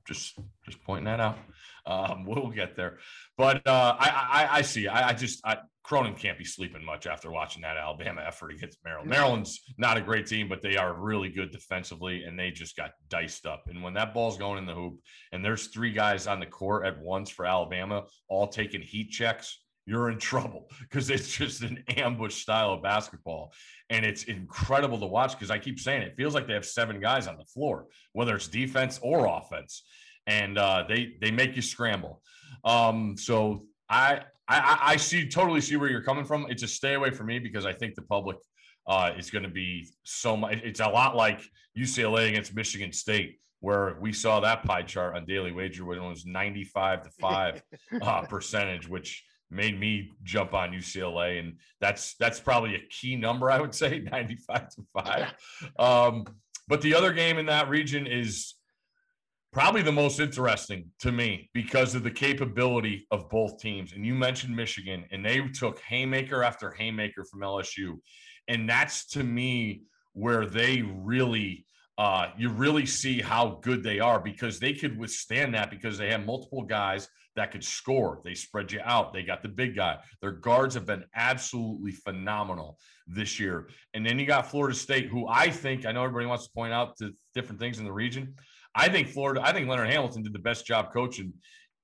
[0.07, 1.37] Just just pointing that out.
[1.85, 2.99] Um, we'll get there,
[3.37, 4.87] but uh, I, I, I see.
[4.87, 8.79] I, I just I, Cronin can't be sleeping much after watching that Alabama effort against
[8.85, 9.09] Maryland.
[9.09, 12.91] Maryland's not a great team, but they are really good defensively, and they just got
[13.09, 13.63] diced up.
[13.67, 14.99] And when that ball's going in the hoop,
[15.33, 19.62] and there's three guys on the court at once for Alabama, all taking heat checks,
[19.85, 23.53] you're in trouble because it's just an ambush style of basketball.
[23.89, 26.99] And it's incredible to watch because I keep saying it, feels like they have seven
[26.99, 29.83] guys on the floor, whether it's defense or offense.
[30.25, 32.21] And uh, they they make you scramble.
[32.63, 36.47] Um, so I, I I see totally see where you're coming from.
[36.49, 38.37] It's a stay away for me because I think the public
[38.87, 40.59] uh, is going to be so much.
[40.63, 41.41] It's a lot like
[41.77, 46.07] UCLA against Michigan State, where we saw that pie chart on Daily Wager when it
[46.07, 47.63] was 95 to five
[48.01, 53.51] uh, percentage, which made me jump on UCLA, and that's that's probably a key number.
[53.51, 55.33] I would say 95 to five.
[55.77, 56.25] Um,
[56.67, 58.55] but the other game in that region is
[59.53, 63.93] probably the most interesting to me because of the capability of both teams.
[63.93, 67.99] And you mentioned Michigan, and they took haymaker after haymaker from LSU.
[68.47, 71.65] And that's to me where they really,
[71.97, 76.09] uh, you really see how good they are because they could withstand that because they
[76.09, 78.21] have multiple guys that could score.
[78.23, 79.13] They spread you out.
[79.13, 79.97] They got the big guy.
[80.21, 82.77] Their guards have been absolutely phenomenal
[83.07, 83.69] this year.
[83.93, 86.73] And then you got Florida State, who I think, I know everybody wants to point
[86.73, 88.35] out to different things in the region.
[88.75, 91.33] I think Florida, I think Leonard Hamilton did the best job coaching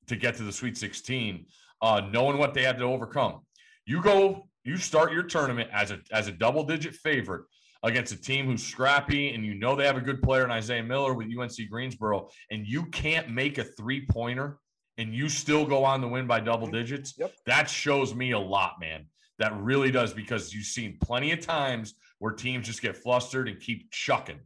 [0.07, 1.45] to get to the Sweet 16,
[1.81, 3.41] uh, knowing what they had to overcome.
[3.85, 7.45] You go, you start your tournament as a as a double digit favorite
[7.83, 10.83] against a team who's scrappy and you know they have a good player in Isaiah
[10.83, 14.57] Miller with UNC Greensboro, and you can't make a three pointer
[14.97, 17.13] and you still go on to win by double digits.
[17.17, 17.33] Yep.
[17.45, 19.05] That shows me a lot, man.
[19.39, 23.57] That really does because you've seen plenty of times where teams just get flustered and
[23.59, 24.39] keep chucking.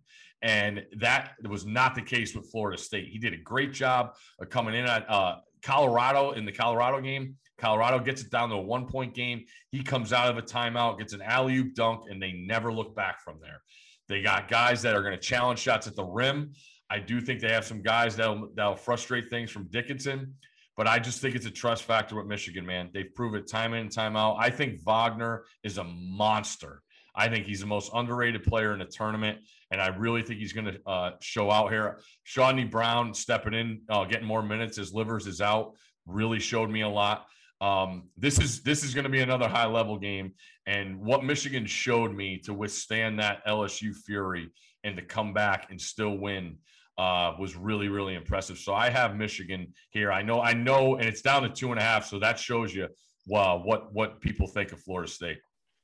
[0.44, 3.08] And that was not the case with Florida State.
[3.08, 7.36] He did a great job of coming in at uh, Colorado in the Colorado game.
[7.64, 9.46] Colorado gets it down to a one point game.
[9.72, 12.94] He comes out of a timeout, gets an alley oop dunk, and they never look
[12.94, 13.62] back from there.
[14.10, 16.52] They got guys that are going to challenge shots at the rim.
[16.90, 20.34] I do think they have some guys that'll, that'll frustrate things from Dickinson,
[20.76, 22.90] but I just think it's a trust factor with Michigan, man.
[22.94, 24.36] They've proved it time in and time out.
[24.38, 26.82] I think Wagner is a monster.
[27.16, 29.38] I think he's the most underrated player in the tournament,
[29.72, 32.02] and I really think he's going to uh, show out here.
[32.28, 36.82] Chaundee Brown stepping in, uh, getting more minutes as Livers is out, really showed me
[36.82, 37.26] a lot.
[37.64, 40.34] Um, this is this is going to be another high level game,
[40.66, 44.50] and what Michigan showed me to withstand that LSU fury
[44.84, 46.58] and to come back and still win
[46.98, 48.58] uh, was really really impressive.
[48.58, 50.12] So I have Michigan here.
[50.12, 52.06] I know I know, and it's down to two and a half.
[52.06, 52.90] So that shows you
[53.34, 55.38] uh, what what people think of Florida State.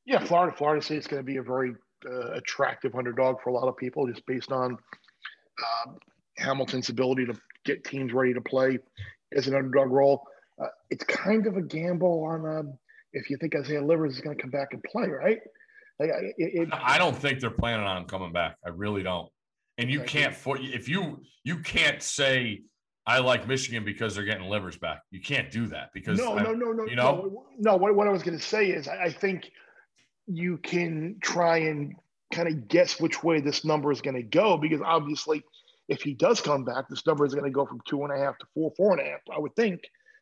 [0.05, 0.53] Yeah, Florida.
[0.53, 3.77] Florida State is going to be a very uh, attractive underdog for a lot of
[3.77, 5.91] people, just based on uh,
[6.39, 8.79] Hamilton's ability to get teams ready to play
[9.33, 10.25] as an underdog role.
[10.61, 12.77] Uh, it's kind of a gamble on um,
[13.13, 15.39] if you think Isaiah Livers is going to come back and play, right?
[15.99, 18.57] Like, it, it, I don't think they're planning on coming back.
[18.65, 19.29] I really don't.
[19.77, 22.63] And you can't for if you you can't say
[23.07, 25.01] I like Michigan because they're getting Livers back.
[25.09, 27.45] You can't do that because no, I, no, no, no, you know no.
[27.59, 29.49] no what, what I was going to say is I, I think
[30.27, 31.95] you can try and
[32.33, 35.41] kind of guess which way this number is going to go because obviously
[35.87, 38.17] if he does come back, this number is going to go from two and a
[38.17, 39.21] half to four, four and a half.
[39.35, 39.81] I would think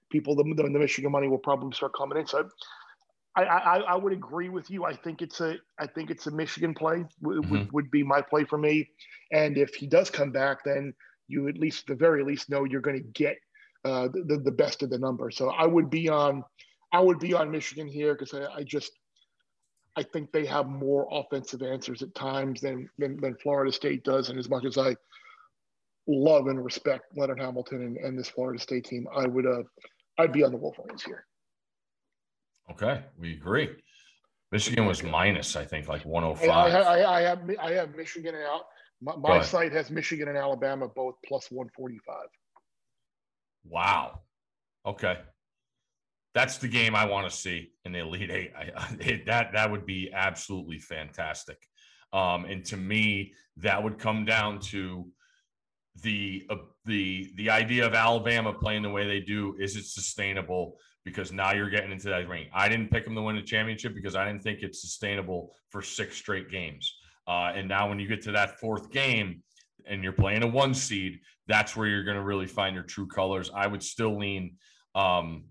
[0.09, 2.27] people, the, the, the Michigan money will probably start coming in.
[2.27, 2.49] So
[3.35, 4.83] I, I, I, would agree with you.
[4.83, 7.51] I think it's a, I think it's a Michigan play w- mm-hmm.
[7.51, 8.89] would, would be my play for me.
[9.31, 10.93] And if he does come back, then
[11.27, 13.37] you at least, at the very least, know you're going to get
[13.85, 15.29] uh, the, the best of the number.
[15.29, 16.43] So I would be on,
[16.91, 18.91] I would be on Michigan here because I, I just,
[19.95, 24.29] I think they have more offensive answers at times than, than, than Florida State does.
[24.29, 24.95] And as much as I
[26.07, 29.63] love and respect Leonard Hamilton and, and this Florida State team, I would uh,
[30.17, 31.25] I'd be on the Wolverines here.
[32.71, 33.69] Okay, we agree.
[34.51, 36.49] Michigan was minus, I think, like 105.
[36.49, 38.63] I, I, I have I have Michigan and out.
[39.01, 42.15] My, my site has Michigan and Alabama both plus 145.
[43.65, 44.21] Wow.
[44.85, 45.17] Okay
[46.37, 48.51] that's the game I want to see in the Elite Eight.
[48.55, 51.57] I, I, that that would be absolutely fantastic.
[52.13, 55.07] Um, and to me, that would come down to
[56.01, 56.55] the uh,
[56.85, 59.55] the the idea of Alabama playing the way they do.
[59.59, 60.77] Is it sustainable?
[61.03, 62.47] Because now you're getting into that ring.
[62.53, 65.81] I didn't pick them to win the championship because I didn't think it's sustainable for
[65.81, 66.93] six straight games.
[67.27, 69.41] Uh, and now when you get to that fourth game
[69.85, 73.07] and you're playing a one seed, that's where you're going to really find your true
[73.07, 73.49] colors.
[73.55, 74.57] I would still lean
[74.95, 75.45] um,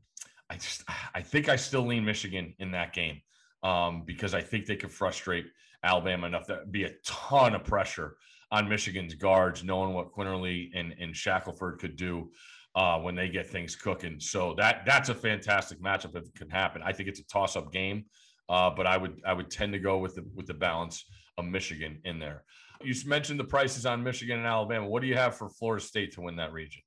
[0.51, 3.21] I just I think I still lean Michigan in that game
[3.63, 5.47] um, because I think they could frustrate
[5.83, 8.17] Alabama enough that be a ton of pressure
[8.51, 12.31] on Michigan's guards, knowing what Quinerly and, and Shackelford could do
[12.75, 14.21] uh, when they get things cooking.
[14.21, 16.83] So that that's a fantastic matchup if it can happen.
[16.85, 18.05] I think it's a toss up game,
[18.49, 21.05] uh, but I would I would tend to go with the with the balance
[21.39, 22.45] of Michigan in there.
[22.83, 24.87] You mentioned the prices on Michigan and Alabama.
[24.87, 26.83] What do you have for Florida State to win that region?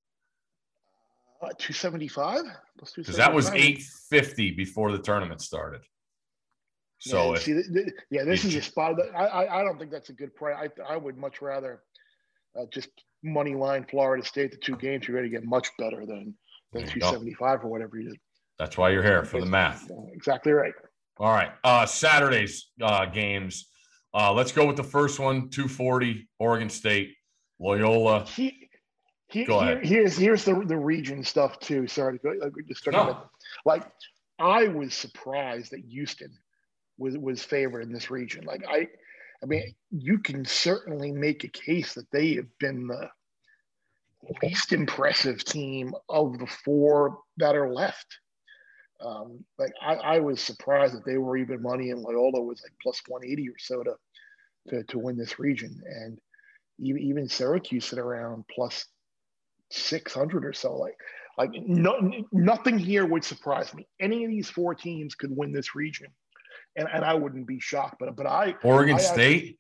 [1.41, 2.43] uh, 275
[2.95, 5.81] because that was 850 before the tournament started
[6.99, 10.09] so yeah, if, see, yeah this is a spot that I, I, don't think that's
[10.09, 11.81] a good price i, I would much rather
[12.59, 12.89] uh, just
[13.23, 16.35] money line florida state the two games you're going to get much better than
[16.73, 18.19] than 275 or whatever you did
[18.59, 19.89] that's why you're here for the math.
[20.11, 20.73] Exactly right.
[21.17, 23.67] All right uh saturday's uh games.
[24.13, 27.15] Uh let's go with the first one 240 oregon state
[27.57, 28.25] loyola.
[28.25, 28.69] He,
[29.27, 31.87] he, here, here's here's the the region stuff too.
[31.87, 32.95] Sorry to go just start.
[32.95, 33.23] No.
[33.65, 33.89] Like
[34.39, 36.31] I was surprised that Houston
[36.99, 38.45] was was favored in this region.
[38.45, 38.87] Like I,
[39.41, 43.09] I mean, you can certainly make a case that they have been the
[44.43, 48.19] least impressive team of the four that are left.
[49.01, 52.73] Um, like I, I was surprised that they were even money and Loyola was like
[52.81, 53.95] plus 180 or so to,
[54.69, 55.81] to, to win this region.
[55.85, 56.19] And
[56.79, 58.85] even, even Syracuse at around plus
[59.71, 60.75] 600 or so.
[60.75, 60.97] Like,
[61.37, 63.87] like no, nothing here would surprise me.
[64.01, 66.07] Any of these four teams could win this region,
[66.79, 67.97] and, and I wouldn't be shocked.
[67.99, 69.59] But but I Oregon I, State,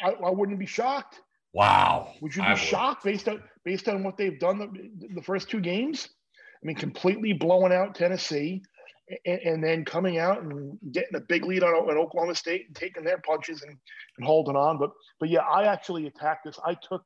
[0.00, 1.20] I, I, wouldn't be shocked.
[1.54, 5.48] Wow, would you be shocked based on based on what they've done the, the first
[5.48, 6.08] two games?
[6.62, 8.62] I mean, completely blowing out Tennessee,
[9.24, 12.74] and, and, then coming out and getting a big lead on, on Oklahoma State and
[12.74, 13.76] taking their punches and,
[14.16, 14.78] and holding on.
[14.78, 14.90] But
[15.20, 16.58] but yeah, I actually attacked this.
[16.64, 17.04] I took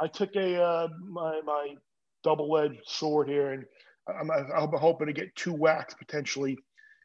[0.00, 1.74] I took a uh, my my
[2.24, 3.64] double edged sword here, and
[4.08, 6.58] I'm, I'm hoping to get two whacks potentially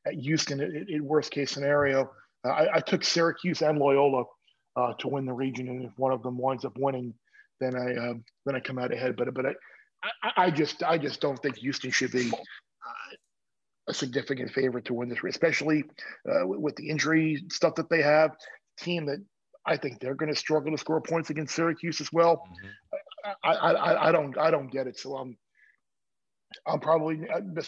[0.06, 2.12] at Houston in, worst case scenario.
[2.44, 4.26] I, I took Syracuse and Loyola
[4.76, 7.14] uh, to win the region, and if one of them winds up winning,
[7.60, 8.14] then I uh,
[8.46, 9.16] then I come out ahead.
[9.16, 9.54] But but I,
[10.24, 13.16] I, I just I just don't think Houston should be uh,
[13.88, 15.84] a significant favorite to win this, especially
[16.30, 18.32] uh, with the injury stuff that they have.
[18.78, 19.24] Team that
[19.66, 22.44] I think they're going to struggle to score points against Syracuse as well.
[22.64, 22.70] Mhm.
[23.44, 25.00] I, I, I don't I don't get it.
[25.00, 25.38] So I'm
[26.68, 27.28] I'm probably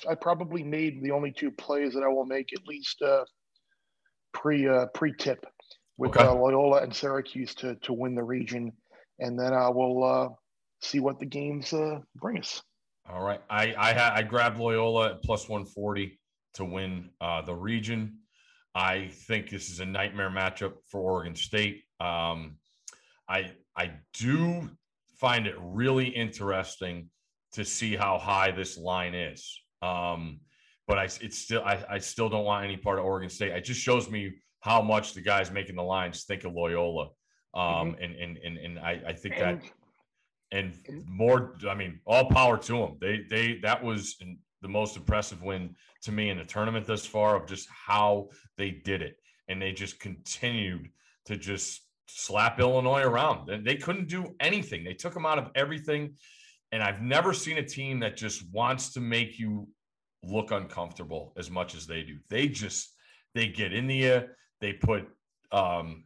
[0.10, 3.26] I probably made the only two plays that I will make at least uh,
[4.34, 5.46] pre uh, pre tip
[5.98, 6.24] with Okay.
[6.24, 8.72] uh, Loyola and Syracuse to to win the region,
[9.20, 10.30] and then I will uh,
[10.82, 12.62] see what the games uh, bring us.
[13.10, 13.42] All right.
[13.50, 16.20] I I had I grabbed Loyola at plus 140
[16.56, 18.20] to win uh, the region.
[18.76, 21.84] I think this is a nightmare matchup for Oregon State.
[22.00, 22.58] Um,
[23.28, 24.70] I I do
[25.20, 27.10] find it really interesting
[27.58, 29.62] to see how high this line is.
[29.82, 30.40] Um,
[30.88, 33.52] but I it's still I, I still don't want any part of Oregon State.
[33.52, 37.10] It just shows me how much the guys making the lines think of Loyola.
[37.54, 39.62] Um, and, and and and I, I think that
[40.52, 44.16] And and more i mean all power to them they they that was
[44.62, 48.72] the most impressive win to me in the tournament thus far of just how they
[48.72, 49.18] did it
[49.50, 50.90] and they just continued
[51.26, 56.14] to just slap illinois around they couldn't do anything they took them out of everything
[56.72, 59.68] and i've never seen a team that just wants to make you
[60.24, 62.94] look uncomfortable as much as they do they just
[63.36, 65.08] they get in the air they put
[65.52, 66.04] um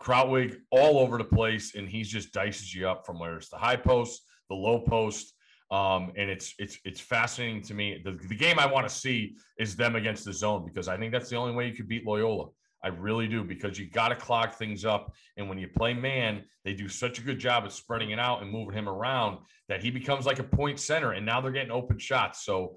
[0.00, 3.58] Krutwig all over the place, and he's just dices you up from where it's the
[3.58, 5.34] high post, the low post,
[5.70, 8.00] um, and it's it's it's fascinating to me.
[8.02, 11.12] The, the game I want to see is them against the zone because I think
[11.12, 12.48] that's the only way you could beat Loyola.
[12.82, 16.44] I really do because you got to clog things up, and when you play man,
[16.64, 19.38] they do such a good job at spreading it out and moving him around
[19.68, 22.44] that he becomes like a point center, and now they're getting open shots.
[22.44, 22.76] So,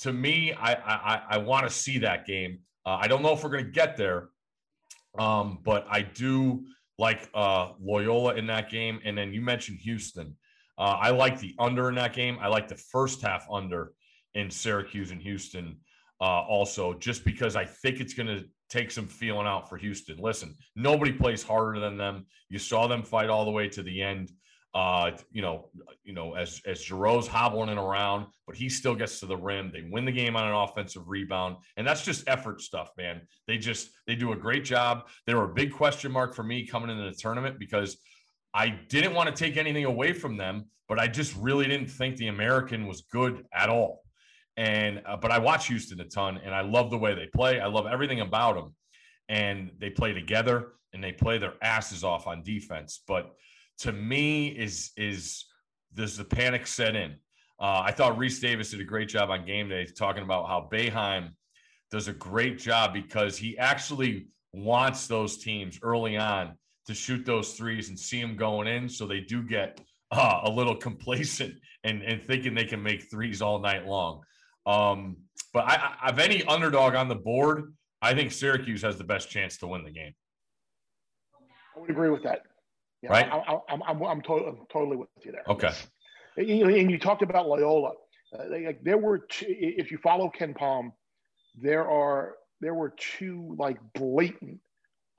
[0.00, 2.60] to me, I I, I want to see that game.
[2.84, 4.28] Uh, I don't know if we're going to get there,
[5.18, 6.64] um, but I do
[6.98, 9.00] like uh, Loyola in that game.
[9.04, 10.36] And then you mentioned Houston.
[10.76, 12.38] Uh, I like the under in that game.
[12.40, 13.92] I like the first half under
[14.34, 15.76] in Syracuse and Houston
[16.20, 20.18] uh, also, just because I think it's going to take some feeling out for Houston.
[20.18, 22.26] Listen, nobody plays harder than them.
[22.48, 24.32] You saw them fight all the way to the end.
[24.74, 25.70] Uh, you know,
[26.04, 29.70] you know, as as Jarreau's hobbling it around, but he still gets to the rim.
[29.72, 33.22] They win the game on an offensive rebound, and that's just effort stuff, man.
[33.46, 35.08] They just they do a great job.
[35.26, 37.96] They were a big question mark for me coming into the tournament because
[38.52, 42.16] I didn't want to take anything away from them, but I just really didn't think
[42.16, 44.02] the American was good at all.
[44.58, 47.60] And uh, but I watch Houston a ton, and I love the way they play.
[47.60, 48.74] I love everything about them,
[49.28, 53.02] and they play together and they play their asses off on defense.
[53.06, 53.36] But
[53.78, 55.44] to me, is is
[55.94, 57.12] does the panic set in?
[57.60, 60.68] Uh, I thought Rece Davis did a great job on game day talking about how
[60.72, 61.30] Boeheim
[61.92, 67.52] does a great job because he actually wants those teams early on to shoot those
[67.54, 72.02] threes and see them going in, so they do get uh, a little complacent and,
[72.02, 74.22] and thinking they can make threes all night long.
[74.68, 75.16] Um,
[75.54, 79.30] but I, I, of any underdog on the board, I think Syracuse has the best
[79.30, 80.12] chance to win the game.
[81.76, 82.42] I would agree with that.
[83.02, 83.28] Yeah, Right.
[83.30, 85.44] I, I, I'm, I'm, I'm, to- I'm totally with you there.
[85.48, 85.70] Okay.
[86.36, 87.92] And you, and you talked about Loyola.
[88.36, 90.92] Uh, they, like, there were, two, if you follow KenPom,
[91.60, 94.60] there are there were two like blatant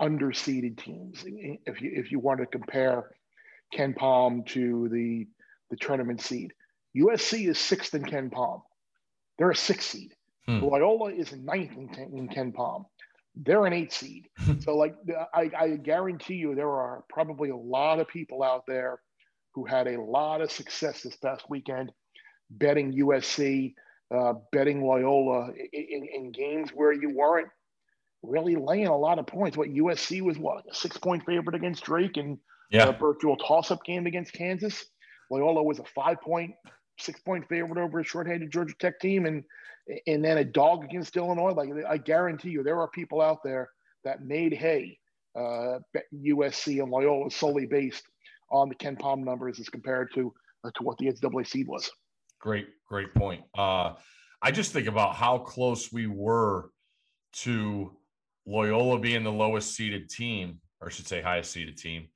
[0.01, 1.23] underseeded teams.
[1.25, 3.11] If you if you want to compare
[3.75, 5.27] KenPom to the
[5.69, 6.53] the tournament seed,
[6.97, 8.61] USC is sixth in KenPom.
[9.39, 10.13] They're a six seed.
[10.47, 10.59] Hmm.
[10.59, 12.85] Loyola is ninth in, Ken- in KenPom.
[13.35, 14.27] They're an eight seed.
[14.59, 14.95] so like
[15.33, 18.99] I, I guarantee you there are probably a lot of people out there
[19.55, 21.91] who had a lot of success this past weekend
[22.51, 23.73] betting USC,
[24.13, 27.47] uh, betting Loyola in, in, in games where you weren't
[28.23, 29.55] really laying a lot of points.
[29.55, 32.37] What USC was what a six point favorite against Drake and
[32.71, 32.89] Yeah.
[32.89, 34.83] a virtual toss up game against Kansas.
[35.31, 36.51] Loyola was a five point,
[37.01, 39.43] six point favorite over a shorthanded Georgia Tech team, and
[40.07, 41.51] and then a dog against Illinois.
[41.51, 43.69] Like I guarantee you, there are people out there
[44.03, 44.97] that made hay
[45.35, 45.79] uh,
[46.13, 48.03] USC and Loyola solely based
[48.51, 50.33] on the KenPom numbers as compared to
[50.63, 51.89] uh, to what the NCAA was.
[52.39, 53.43] Great, great point.
[53.57, 53.93] Uh,
[54.41, 56.71] I just think about how close we were
[57.33, 57.91] to
[58.45, 62.07] Loyola being the lowest seeded team, or I should say highest seeded team,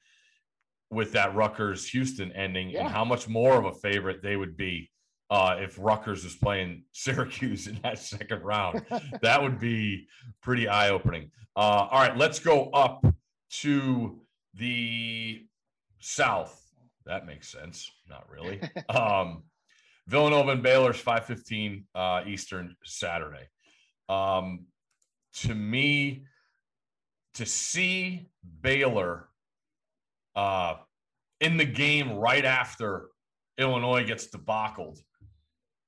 [0.94, 2.82] with that Rutgers Houston ending, Yeah.
[2.82, 4.90] and how much more of a favorite they would be
[5.30, 8.86] uh, if Rutgers was playing Syracuse in that second round.
[9.22, 10.08] that would be
[10.42, 11.32] pretty eye opening.
[11.56, 13.06] Uh, all right, let's go up
[13.62, 14.20] to
[14.56, 15.46] the
[16.00, 16.60] South.
[17.06, 17.90] That makes sense.
[18.10, 18.62] Not really.
[18.90, 19.44] Um,
[20.08, 23.48] Villanova and Baylor's 515 uh, Eastern Saturday.
[24.10, 24.66] Um,
[25.36, 26.26] to me,
[27.36, 28.28] to see
[28.62, 29.30] Baylor
[30.36, 30.76] uh,
[31.40, 33.08] in the game right after
[33.58, 35.00] Illinois gets debacled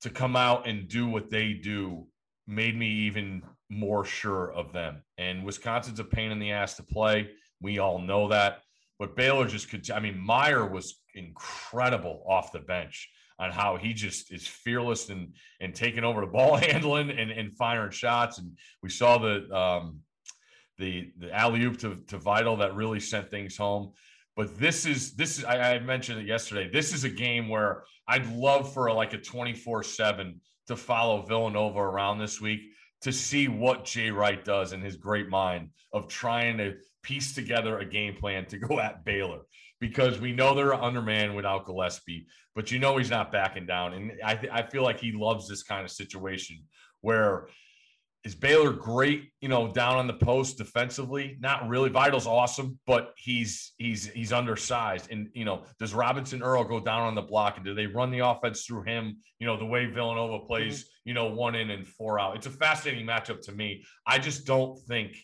[0.01, 2.07] to come out and do what they do
[2.47, 5.01] made me even more sure of them.
[5.17, 7.31] And Wisconsin's a pain in the ass to play.
[7.61, 8.59] We all know that.
[8.99, 9.89] But Baylor just could.
[9.91, 15.33] I mean, Mayer was incredible off the bench on how he just is fearless and
[15.59, 18.37] and taking over the ball handling and, and firing shots.
[18.37, 19.99] And we saw the um,
[20.77, 23.93] the the alley oop to, to Vital that really sent things home.
[24.35, 26.69] But this is this is I, I mentioned it yesterday.
[26.71, 30.35] This is a game where I'd love for like a 24-7
[30.67, 32.61] to follow Villanova around this week
[33.01, 37.79] to see what Jay Wright does in his great mind of trying to piece together
[37.79, 39.41] a game plan to go at Baylor
[39.79, 42.25] because we know they're undermanned without Gillespie,
[42.55, 43.93] but you know he's not backing down.
[43.93, 46.63] And I, th- I feel like he loves this kind of situation
[47.01, 47.47] where
[48.25, 51.37] is Baylor great, you know, down on the post defensively?
[51.39, 51.89] Not really.
[51.89, 55.11] Vital's awesome, but he's he's he's undersized.
[55.11, 58.09] And you know, does Robinson Earl go down on the block and do they run
[58.09, 59.17] the offense through him?
[59.39, 61.09] You know, the way Villanova plays, mm-hmm.
[61.09, 62.35] you know, one in and four out.
[62.35, 63.85] It's a fascinating matchup to me.
[64.07, 65.15] I just don't think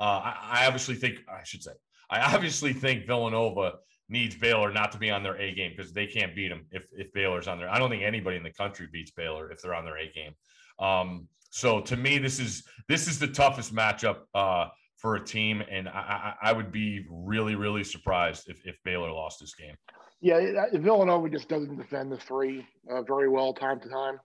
[0.00, 1.72] uh, I, I obviously think I should say
[2.08, 3.74] I obviously think Villanova
[4.08, 6.88] needs Baylor not to be on their A game because they can't beat them if
[6.96, 7.68] if Baylor's on there.
[7.68, 10.32] I don't think anybody in the country beats Baylor if they're on their A game.
[10.78, 15.62] Um, so to me, this is this is the toughest matchup uh, for a team,
[15.70, 19.74] and I, I, I, would be really really surprised if, if Baylor lost this game.
[20.20, 24.18] Yeah, Villanova just doesn't defend the three uh, very well time to time.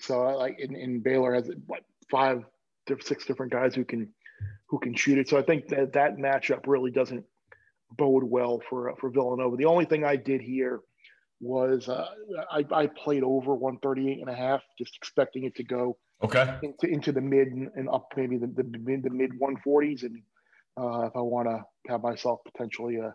[0.00, 2.44] So uh, like in, in Baylor has what five,
[3.00, 4.12] six different guys who can
[4.68, 5.28] who can shoot it.
[5.28, 7.24] So I think that that matchup really doesn't
[7.96, 9.56] bode well for for Villanova.
[9.56, 10.80] The only thing I did here
[11.44, 12.08] was uh,
[12.50, 16.58] I, I played over 138 and a half, just expecting it to go Okay.
[16.62, 20.22] Into, into the mid and up maybe the, the mid the mid 140s, and
[20.80, 23.14] uh, if I want to have myself potentially a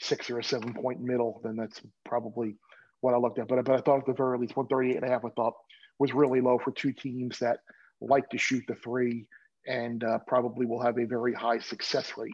[0.00, 2.56] six or a seven point middle, then that's probably
[3.00, 3.48] what I looked at.
[3.48, 5.54] But but I thought at the very least 138 and a half I thought
[5.98, 7.60] was really low for two teams that
[8.00, 9.26] like to shoot the three
[9.66, 12.32] and uh, probably will have a very high success rate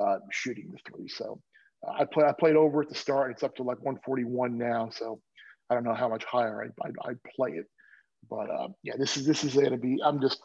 [0.00, 1.08] uh, shooting the three.
[1.08, 1.40] So
[1.88, 3.32] I play I played over at the start.
[3.32, 4.90] It's up to like 141 now.
[4.90, 5.20] So
[5.68, 7.66] I don't know how much higher I I, I play it.
[8.28, 9.98] But uh, yeah, this is this is going to be.
[10.04, 10.40] I'm just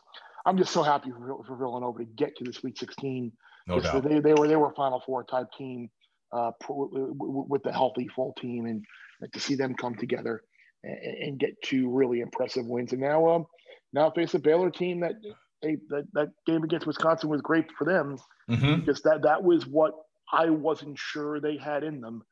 [0.46, 3.32] I'm just so happy for, for Villanova to get to the Sweet 16.
[3.68, 4.04] No doubt.
[4.04, 5.90] They, they were they were Final Four type team
[6.32, 8.86] uh, with the healthy full team, and
[9.34, 10.42] to see them come together
[10.84, 12.94] and, and, get two really impressive wins.
[12.94, 13.46] And now um,
[13.94, 15.16] now face a Baylor team that
[15.62, 18.18] they, that that game against Wisconsin was great for them
[18.50, 18.80] mm-hmm.
[18.80, 19.94] because that that was what
[20.32, 22.24] I wasn't sure they had in them.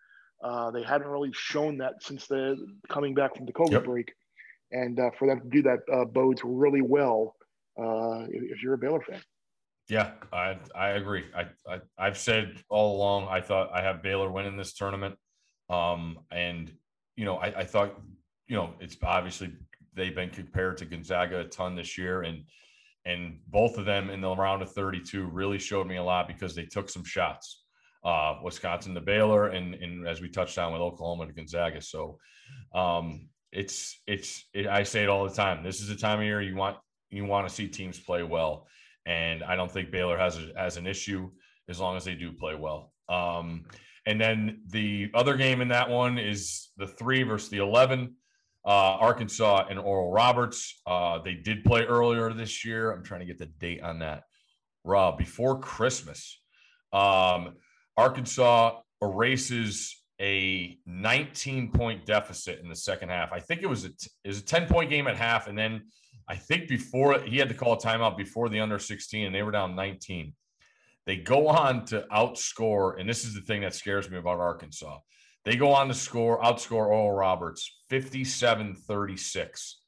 [0.44, 2.58] Uh, they hadn't really shown that since the
[2.90, 3.86] coming back from the COVID yep.
[3.86, 4.14] break
[4.72, 7.36] and uh, for them to do that uh, bodes really well
[7.80, 9.22] uh, if, if, you're a Baylor fan.
[9.88, 11.26] Yeah, I I agree.
[11.36, 15.16] I, I I've said all along I thought I have Baylor winning this tournament,
[15.70, 16.72] um, and
[17.16, 18.00] you know I, I thought
[18.48, 19.54] you know it's obviously
[19.94, 22.44] they've been compared to Gonzaga a ton this year, and
[23.06, 26.56] and both of them in the round of 32 really showed me a lot because
[26.56, 27.65] they took some shots.
[28.06, 31.82] Uh, Wisconsin to Baylor, and, and as we touched on with Oklahoma to Gonzaga.
[31.82, 32.20] So,
[32.74, 35.64] um, it's it's it, I say it all the time.
[35.64, 36.78] This is the time of year you want
[37.10, 38.68] you want to see teams play well,
[39.06, 41.32] and I don't think Baylor has a, has an issue
[41.68, 42.94] as long as they do play well.
[43.10, 43.66] Um,
[44.06, 48.16] and then the other game in that one is the three versus the eleven.
[48.68, 50.82] Uh, Arkansas and Oral Roberts.
[50.88, 52.92] Uh, they did play earlier this year.
[52.92, 54.24] I'm trying to get the date on that.
[54.84, 56.42] Rob, before Christmas,
[56.92, 57.54] um,
[57.98, 63.32] Arkansas erases a 19 point deficit in the second half.
[63.34, 65.58] I think it was a t- it was a 10 point game at half, and
[65.58, 65.84] then
[66.28, 69.44] I think before he had to call a timeout before the under 16, and they
[69.44, 70.34] were down 19.
[71.06, 74.98] They go on to outscore, and this is the thing that scares me about Arkansas.
[75.44, 79.82] They go on to score, outscore Oral Roberts 57 36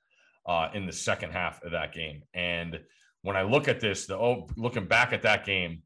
[0.46, 2.22] uh, in the second half of that game.
[2.36, 2.80] And
[3.24, 5.82] when I look at this, the oh, looking back at that game,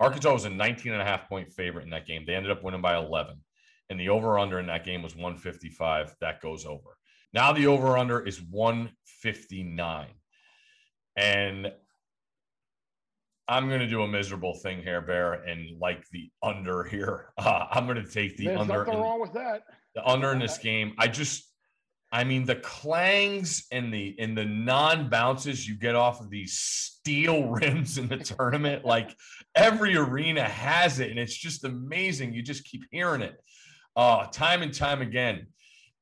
[0.00, 2.24] Arkansas was a 19 and a half point favorite in that game.
[2.26, 3.36] They ended up winning by 11
[3.90, 6.16] and the over under in that game was 155.
[6.20, 6.98] That goes over.
[7.32, 10.08] Now the over under is 159.
[11.16, 11.72] And
[13.46, 17.32] I'm going to do a miserable thing here, Bear, and like the under here.
[17.38, 18.78] Uh, I'm going to take the There's under.
[18.78, 19.64] Nothing in, wrong with that.
[19.94, 20.94] The under in this game.
[20.98, 21.44] I just,
[22.14, 26.56] I mean, the clangs and the and the non bounces you get off of these
[26.56, 29.16] steel rims in the tournament, like
[29.56, 32.32] every arena has it, and it's just amazing.
[32.32, 33.34] You just keep hearing it
[33.96, 35.48] uh, time and time again.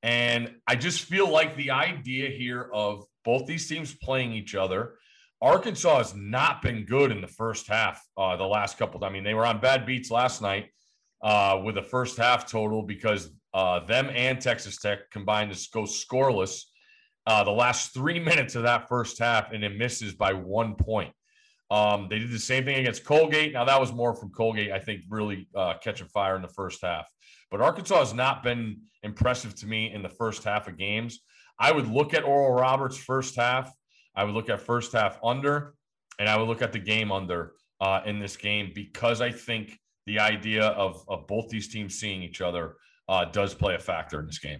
[0.02, 4.96] And I just feel like the idea here of both these teams playing each other,
[5.40, 8.02] Arkansas has not been good in the first half.
[8.18, 9.02] Uh, the last couple.
[9.02, 10.66] I mean, they were on bad beats last night
[11.22, 15.82] uh, with a first half total because uh, them and Texas Tech combined to go
[15.82, 16.62] scoreless
[17.26, 21.12] uh, the last three minutes of that first half, and it misses by one point.
[21.70, 23.54] Um, they did the same thing against Colgate.
[23.54, 26.82] Now that was more from Colgate, I think, really uh, catching fire in the first
[26.82, 27.06] half.
[27.50, 31.20] But Arkansas has not been impressive to me in the first half of games.
[31.58, 33.72] I would look at Oral Roberts' first half.
[34.14, 35.74] I would look at first half under,
[36.18, 39.78] and I would look at the game under uh, in this game because I think
[40.06, 42.76] the idea of, of both these teams seeing each other
[43.08, 44.58] uh, does play a factor in this game.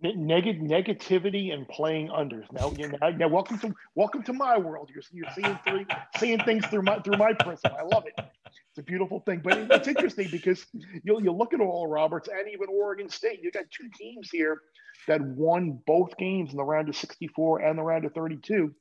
[0.00, 2.50] Neg- negativity and playing unders.
[2.52, 4.90] Now, you know, now, welcome to welcome to my world.
[4.92, 5.86] You're, you're seeing through
[6.18, 7.72] seeing things through my through my prism.
[7.78, 8.12] I love it.
[8.16, 9.40] It's a beautiful thing.
[9.42, 10.66] But it's interesting because
[11.04, 13.40] you you look at Oral Roberts and even Oregon State.
[13.42, 14.60] You got two teams here
[15.08, 18.74] that won both games in the round of 64 and the round of 32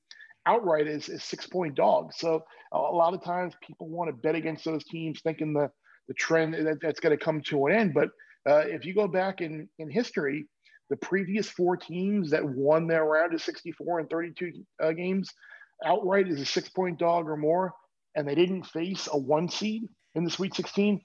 [0.46, 2.18] outright as, as six point dogs.
[2.18, 5.72] So a lot of times people want to bet against those teams, thinking the
[6.08, 7.94] the trend that, that's going to come to an end.
[7.94, 8.10] But
[8.48, 10.48] uh, if you go back in in history,
[10.90, 15.30] the previous four teams that won their round of 64 and 32 uh, games
[15.86, 17.74] outright is a six point dog or more,
[18.16, 21.02] and they didn't face a one seed in the Sweet 16.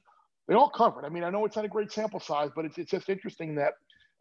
[0.49, 1.05] They all covered.
[1.05, 3.57] I mean, I know it's not a great sample size, but it's, it's just interesting
[3.57, 3.75] that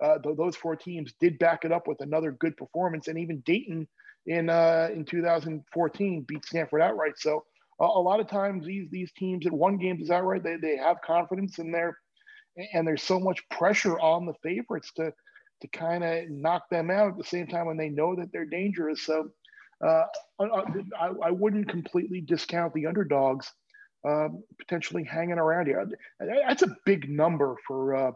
[0.04, 3.42] uh, th- those four teams did back it up with another good performance, and even
[3.46, 3.88] Dayton
[4.26, 7.14] in uh, in 2014 beat Stanford outright.
[7.18, 7.46] So
[7.80, 10.78] uh, a lot of times these these teams that won games is outright, they they
[10.78, 11.98] have confidence in their
[12.74, 15.14] and there's so much pressure on the favorites to
[15.62, 18.46] to kind of knock them out at the same time when they know that they're
[18.46, 19.02] dangerous.
[19.02, 19.32] So
[19.84, 20.04] uh,
[20.40, 23.52] I, I, wouldn't completely discount the underdogs
[24.08, 25.88] um, potentially hanging around here.
[26.20, 28.12] That's a big number for uh,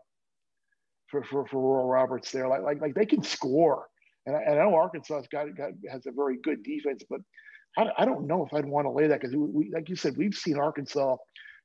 [1.08, 2.48] for, for for Oral Roberts there.
[2.48, 3.88] Like like like they can score,
[4.26, 7.22] and I, and I know Arkansas's got, got has a very good defense, but
[7.78, 9.36] I, I don't know if I'd want to lay that because
[9.74, 11.18] like you said, we've seen Arkansas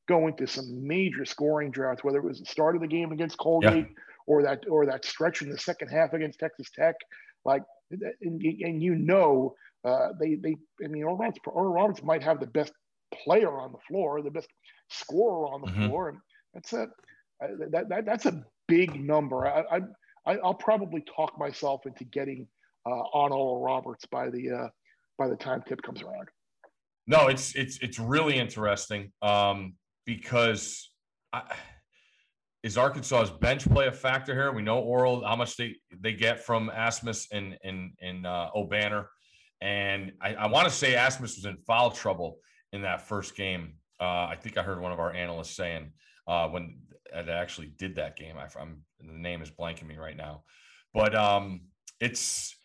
[0.09, 3.39] go into some major scoring droughts, whether it was the start of the game against
[3.39, 3.87] Colgate.
[3.89, 6.97] Yeah or that or that stretch in the second half against Texas Tech,
[7.45, 9.55] like and, and you know
[9.85, 12.73] uh, they they I mean Oral Roberts, Oral Roberts might have the best
[13.25, 14.49] player on the floor, the best
[14.91, 15.87] scorer on the mm-hmm.
[15.87, 16.19] floor, and
[16.55, 16.89] that's a
[17.71, 19.47] that, that that's a big number.
[19.47, 19.81] I,
[20.27, 22.49] I I'll probably talk myself into getting
[22.85, 24.69] uh, on Oral Roberts by the uh,
[25.19, 26.29] by the time tip comes around.
[27.07, 29.75] No, it's it's it's really interesting um,
[30.07, 30.91] because
[31.33, 31.43] I,
[32.63, 34.53] is Arkansas's bench play a factor here?
[34.53, 39.07] We know Oral how much they they get from Abmas and and and uh, Obanor,
[39.61, 42.39] and I, I want to say Abmas was in foul trouble
[42.73, 43.75] in that first game.
[44.01, 45.93] Uh, I think I heard one of our analysts saying
[46.27, 46.79] uh, when
[47.15, 48.37] it actually did that game.
[48.37, 50.43] I, am the name is blanking me right now,
[50.95, 51.63] but um,
[52.01, 52.57] it's.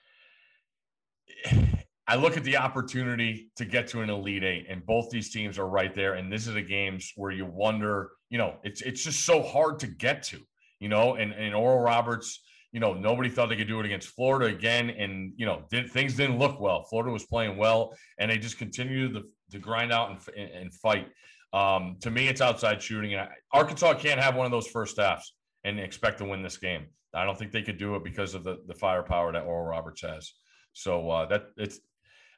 [2.08, 5.58] I look at the opportunity to get to an elite eight, and both these teams
[5.60, 6.16] are right there.
[6.16, 9.80] And this is the games where you wonder, you know, it's it's just so hard
[9.80, 10.40] to get to,
[10.80, 11.16] you know.
[11.16, 12.42] And and Oral Roberts,
[12.72, 15.92] you know, nobody thought they could do it against Florida again, and you know, did,
[15.92, 16.84] things didn't look well.
[16.90, 21.08] Florida was playing well, and they just continued to, to grind out and, and fight.
[21.54, 25.36] Um, to me, it's outside shooting, and Arkansas can't have one of those first halves
[25.64, 26.88] and expect to win this game.
[27.14, 30.02] I don't think they could do it because of the the firepower that Oral Roberts
[30.02, 30.34] has.
[30.74, 31.80] So uh, that it's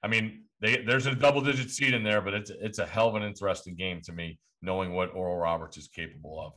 [0.04, 3.10] I mean, they, there's a double digit seed in there, but it's it's a hell
[3.10, 6.54] of an interesting game to me, knowing what Oral Roberts is capable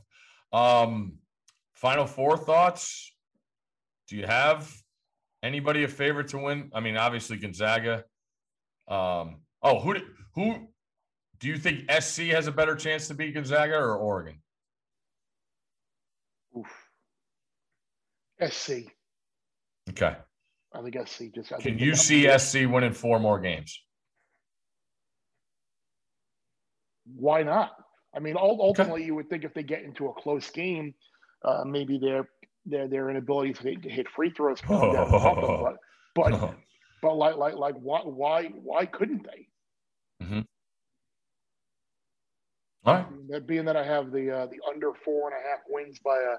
[0.53, 0.87] of.
[0.87, 1.17] Um,
[1.73, 3.13] final four thoughts.
[4.07, 4.73] Do you have
[5.43, 6.71] anybody a favorite to win?
[6.73, 8.03] I mean, obviously Gonzaga.
[8.87, 9.95] Um, oh, who
[10.35, 10.67] who
[11.39, 14.41] do you think SC has a better chance to beat Gonzaga or Oregon?
[16.57, 16.89] Oof.
[18.49, 18.91] SC.
[19.89, 20.15] Okay.
[20.73, 21.53] I think SC just.
[21.53, 23.79] I Can you see SC winning four more games?
[27.15, 27.71] Why not?
[28.15, 29.05] I mean, ultimately, okay.
[29.05, 30.93] you would think if they get into a close game,
[31.43, 32.27] uh, maybe their
[32.65, 34.93] their their inability to hit free throws comes oh.
[34.93, 35.77] down but
[36.15, 36.55] but oh.
[37.01, 40.25] but like like like why why why couldn't they?
[40.25, 40.41] Mm-hmm.
[42.85, 43.05] All right.
[43.29, 46.17] That being that I have the uh, the under four and a half wins by
[46.17, 46.37] a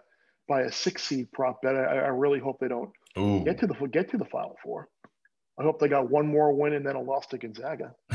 [0.48, 3.42] by a six seed prop bet, I, I really hope they don't Ooh.
[3.44, 4.88] Get to the get to the Final Four.
[5.58, 7.94] I hope they got one more win and then a loss to Gonzaga,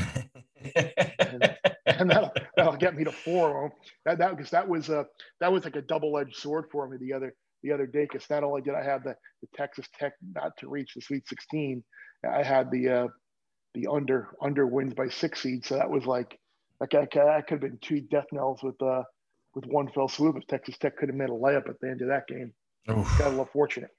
[0.74, 3.72] and, and, that'll that'll get me to four.
[4.06, 5.06] That that because that was a
[5.40, 8.06] that was like a double edged sword for me the other the other day.
[8.10, 11.28] Because not only did I have the, the Texas Tech not to reach the Sweet
[11.28, 11.84] 16,
[12.26, 13.08] I had the uh,
[13.74, 15.68] the under under wins by six seeds.
[15.68, 16.38] So that was like
[16.80, 17.02] like I,
[17.36, 19.02] I could have been two death knells with uh
[19.54, 22.02] with one fell swoop if Texas Tech could have made a layup at the end
[22.02, 22.52] of that game.
[22.90, 23.18] Oof.
[23.18, 23.90] Got a little fortunate.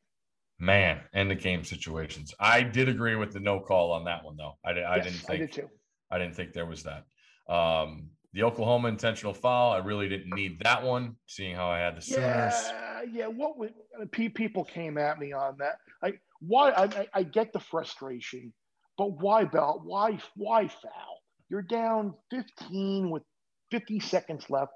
[0.60, 2.34] Man, end the game situations.
[2.40, 4.54] I did agree with the no call on that one, though.
[4.66, 5.30] I, I yes, didn't think.
[5.30, 5.70] I did too.
[6.12, 7.06] I didn't think there was that.
[7.54, 11.98] Um, the Oklahoma intentional foul, I really didn't need that one, seeing how I had
[11.98, 12.22] the Sooners.
[12.24, 13.28] Yeah, yeah.
[13.28, 13.74] What would
[14.12, 15.78] people came at me on that?
[16.02, 16.72] Like, why?
[16.72, 18.54] I, I, I get the frustration,
[18.98, 19.82] but why belt?
[19.84, 21.22] Why why foul?
[21.50, 23.24] You're down 15 with
[23.72, 24.74] 50 seconds left.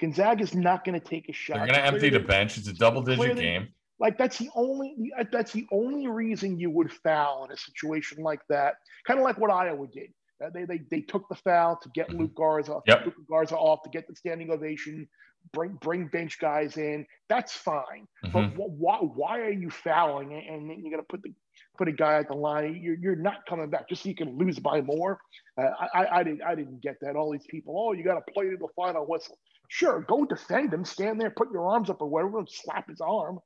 [0.00, 2.56] If is not going to take a shot, They're going to empty the bench.
[2.58, 3.68] It's a double-digit game.
[3.98, 8.40] Like that's the only that's the only reason you would foul in a situation like
[8.48, 8.74] that.
[9.06, 10.08] Kind of like what Iowa did.
[10.44, 12.18] Uh, they, they they took the foul to get Mhm.
[12.18, 13.06] Luka Garza, Yep.
[13.06, 15.08] Luka Garza off to get the standing ovation.
[15.52, 17.06] Bring bring bench guys in.
[17.28, 18.08] That's fine.
[18.24, 18.32] Mhm.
[18.32, 21.32] But wh- why why are you fouling and then you're gonna put the
[21.78, 22.80] put a guy at the line?
[22.82, 25.20] You're, you're not coming back just so you can lose by more.
[25.56, 27.14] Uh, I, I I didn't I didn't get that.
[27.14, 29.38] All these people, oh, you got to play to the final whistle.
[29.74, 30.84] Sure, go defend him.
[30.84, 33.38] Stand there, put your arms up or whatever, and slap his arm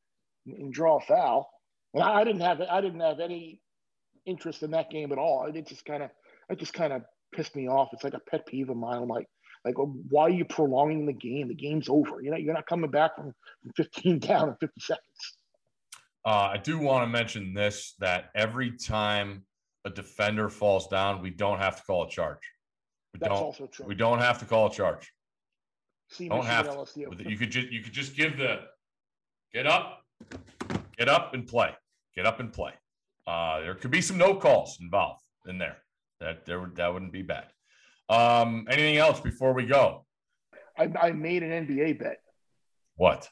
[0.45, 1.49] and, and draw a foul.
[1.95, 3.61] And I, I didn't have I didn't have any
[4.27, 5.47] interest in that game at all.
[5.47, 6.11] It just kind of
[6.51, 7.03] it just kind of
[7.33, 7.91] pissed me off.
[7.93, 9.03] It's like a pet peeve of mine.
[9.03, 9.29] I'm like,
[9.65, 11.47] like why are you prolonging the game?
[11.47, 12.21] The game's over.
[12.21, 15.37] You know, you're not coming back from, from 15 down in 50 seconds.
[16.25, 19.45] Uh, I do want to mention this that every time
[19.85, 22.41] a defender falls down, we don't have to call a charge.
[23.15, 23.45] We That's don't.
[23.45, 23.87] also true.
[23.87, 25.13] We don't have to call a charge.
[26.09, 26.73] See Don't have to.
[26.73, 27.09] LSU.
[27.09, 28.61] With You could just you could just give the
[29.53, 30.03] get up,
[30.97, 31.75] get up and play,
[32.15, 32.73] get up and play.
[33.27, 35.79] Uh, there could be some no calls involved in there.
[36.21, 37.47] That there that wouldn't be bad.
[38.09, 40.07] Um, anything else before we go?
[40.79, 42.19] I, I made an NBA bet
[42.97, 43.29] What?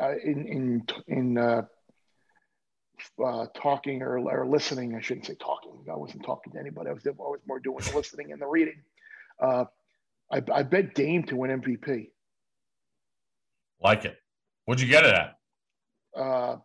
[0.00, 1.62] uh, in in in uh,
[3.24, 4.94] uh, talking or, or listening.
[4.94, 5.84] I shouldn't say talking.
[5.90, 6.90] I wasn't talking to anybody.
[6.90, 8.82] I was I was more doing the listening and the reading.
[10.32, 12.08] I, I bet Dame to win MVP.
[13.82, 14.16] Like it?
[14.64, 15.34] What'd you get it at?
[16.16, 16.56] Uh,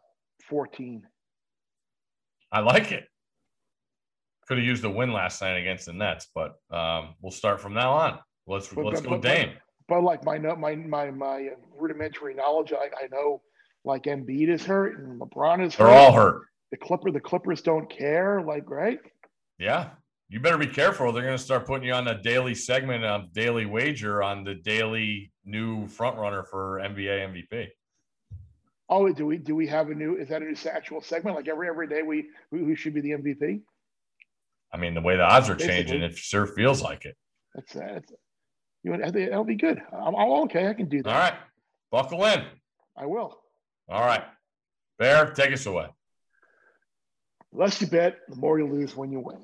[0.49, 1.03] 14.
[2.51, 3.05] I like it.
[4.47, 7.73] Could have used a win last night against the Nets, but um, we'll start from
[7.73, 8.19] now on.
[8.47, 9.51] Let's But- let's but- go but- Dame.
[9.87, 13.43] But like my my my my rudimentary knowledge, I, I know
[13.83, 15.93] like Embiid is hurt and LeBron is They're hurt.
[15.93, 16.41] all hurt.
[16.71, 18.41] The Clipper the Clippers don't care.
[18.41, 18.97] Like right?
[19.59, 19.91] Yeah.
[20.27, 21.11] You better be careful.
[21.11, 24.55] They're going to start putting you on a daily segment of Daily Wager on the
[24.55, 27.67] daily new front runner for NBA MVP.
[28.89, 30.15] Oh, do we do we have a new?
[30.15, 31.35] Is that a new actual segment?
[31.35, 33.61] Like every every day we who should be the MVP?
[34.73, 35.75] I mean, the way the odds are Basically.
[35.75, 37.15] changing, it sure feels like it.
[37.53, 38.11] That's that's.
[38.83, 39.81] You Know, that'll be good.
[39.91, 40.67] I'm, I'm okay.
[40.67, 41.09] I can do that.
[41.09, 41.33] All right.
[41.89, 42.45] Buckle in.
[42.95, 43.35] I will.
[43.89, 44.23] All right.
[44.99, 45.87] Bear, take us away.
[47.51, 49.43] The less you bet, the more you lose when you win.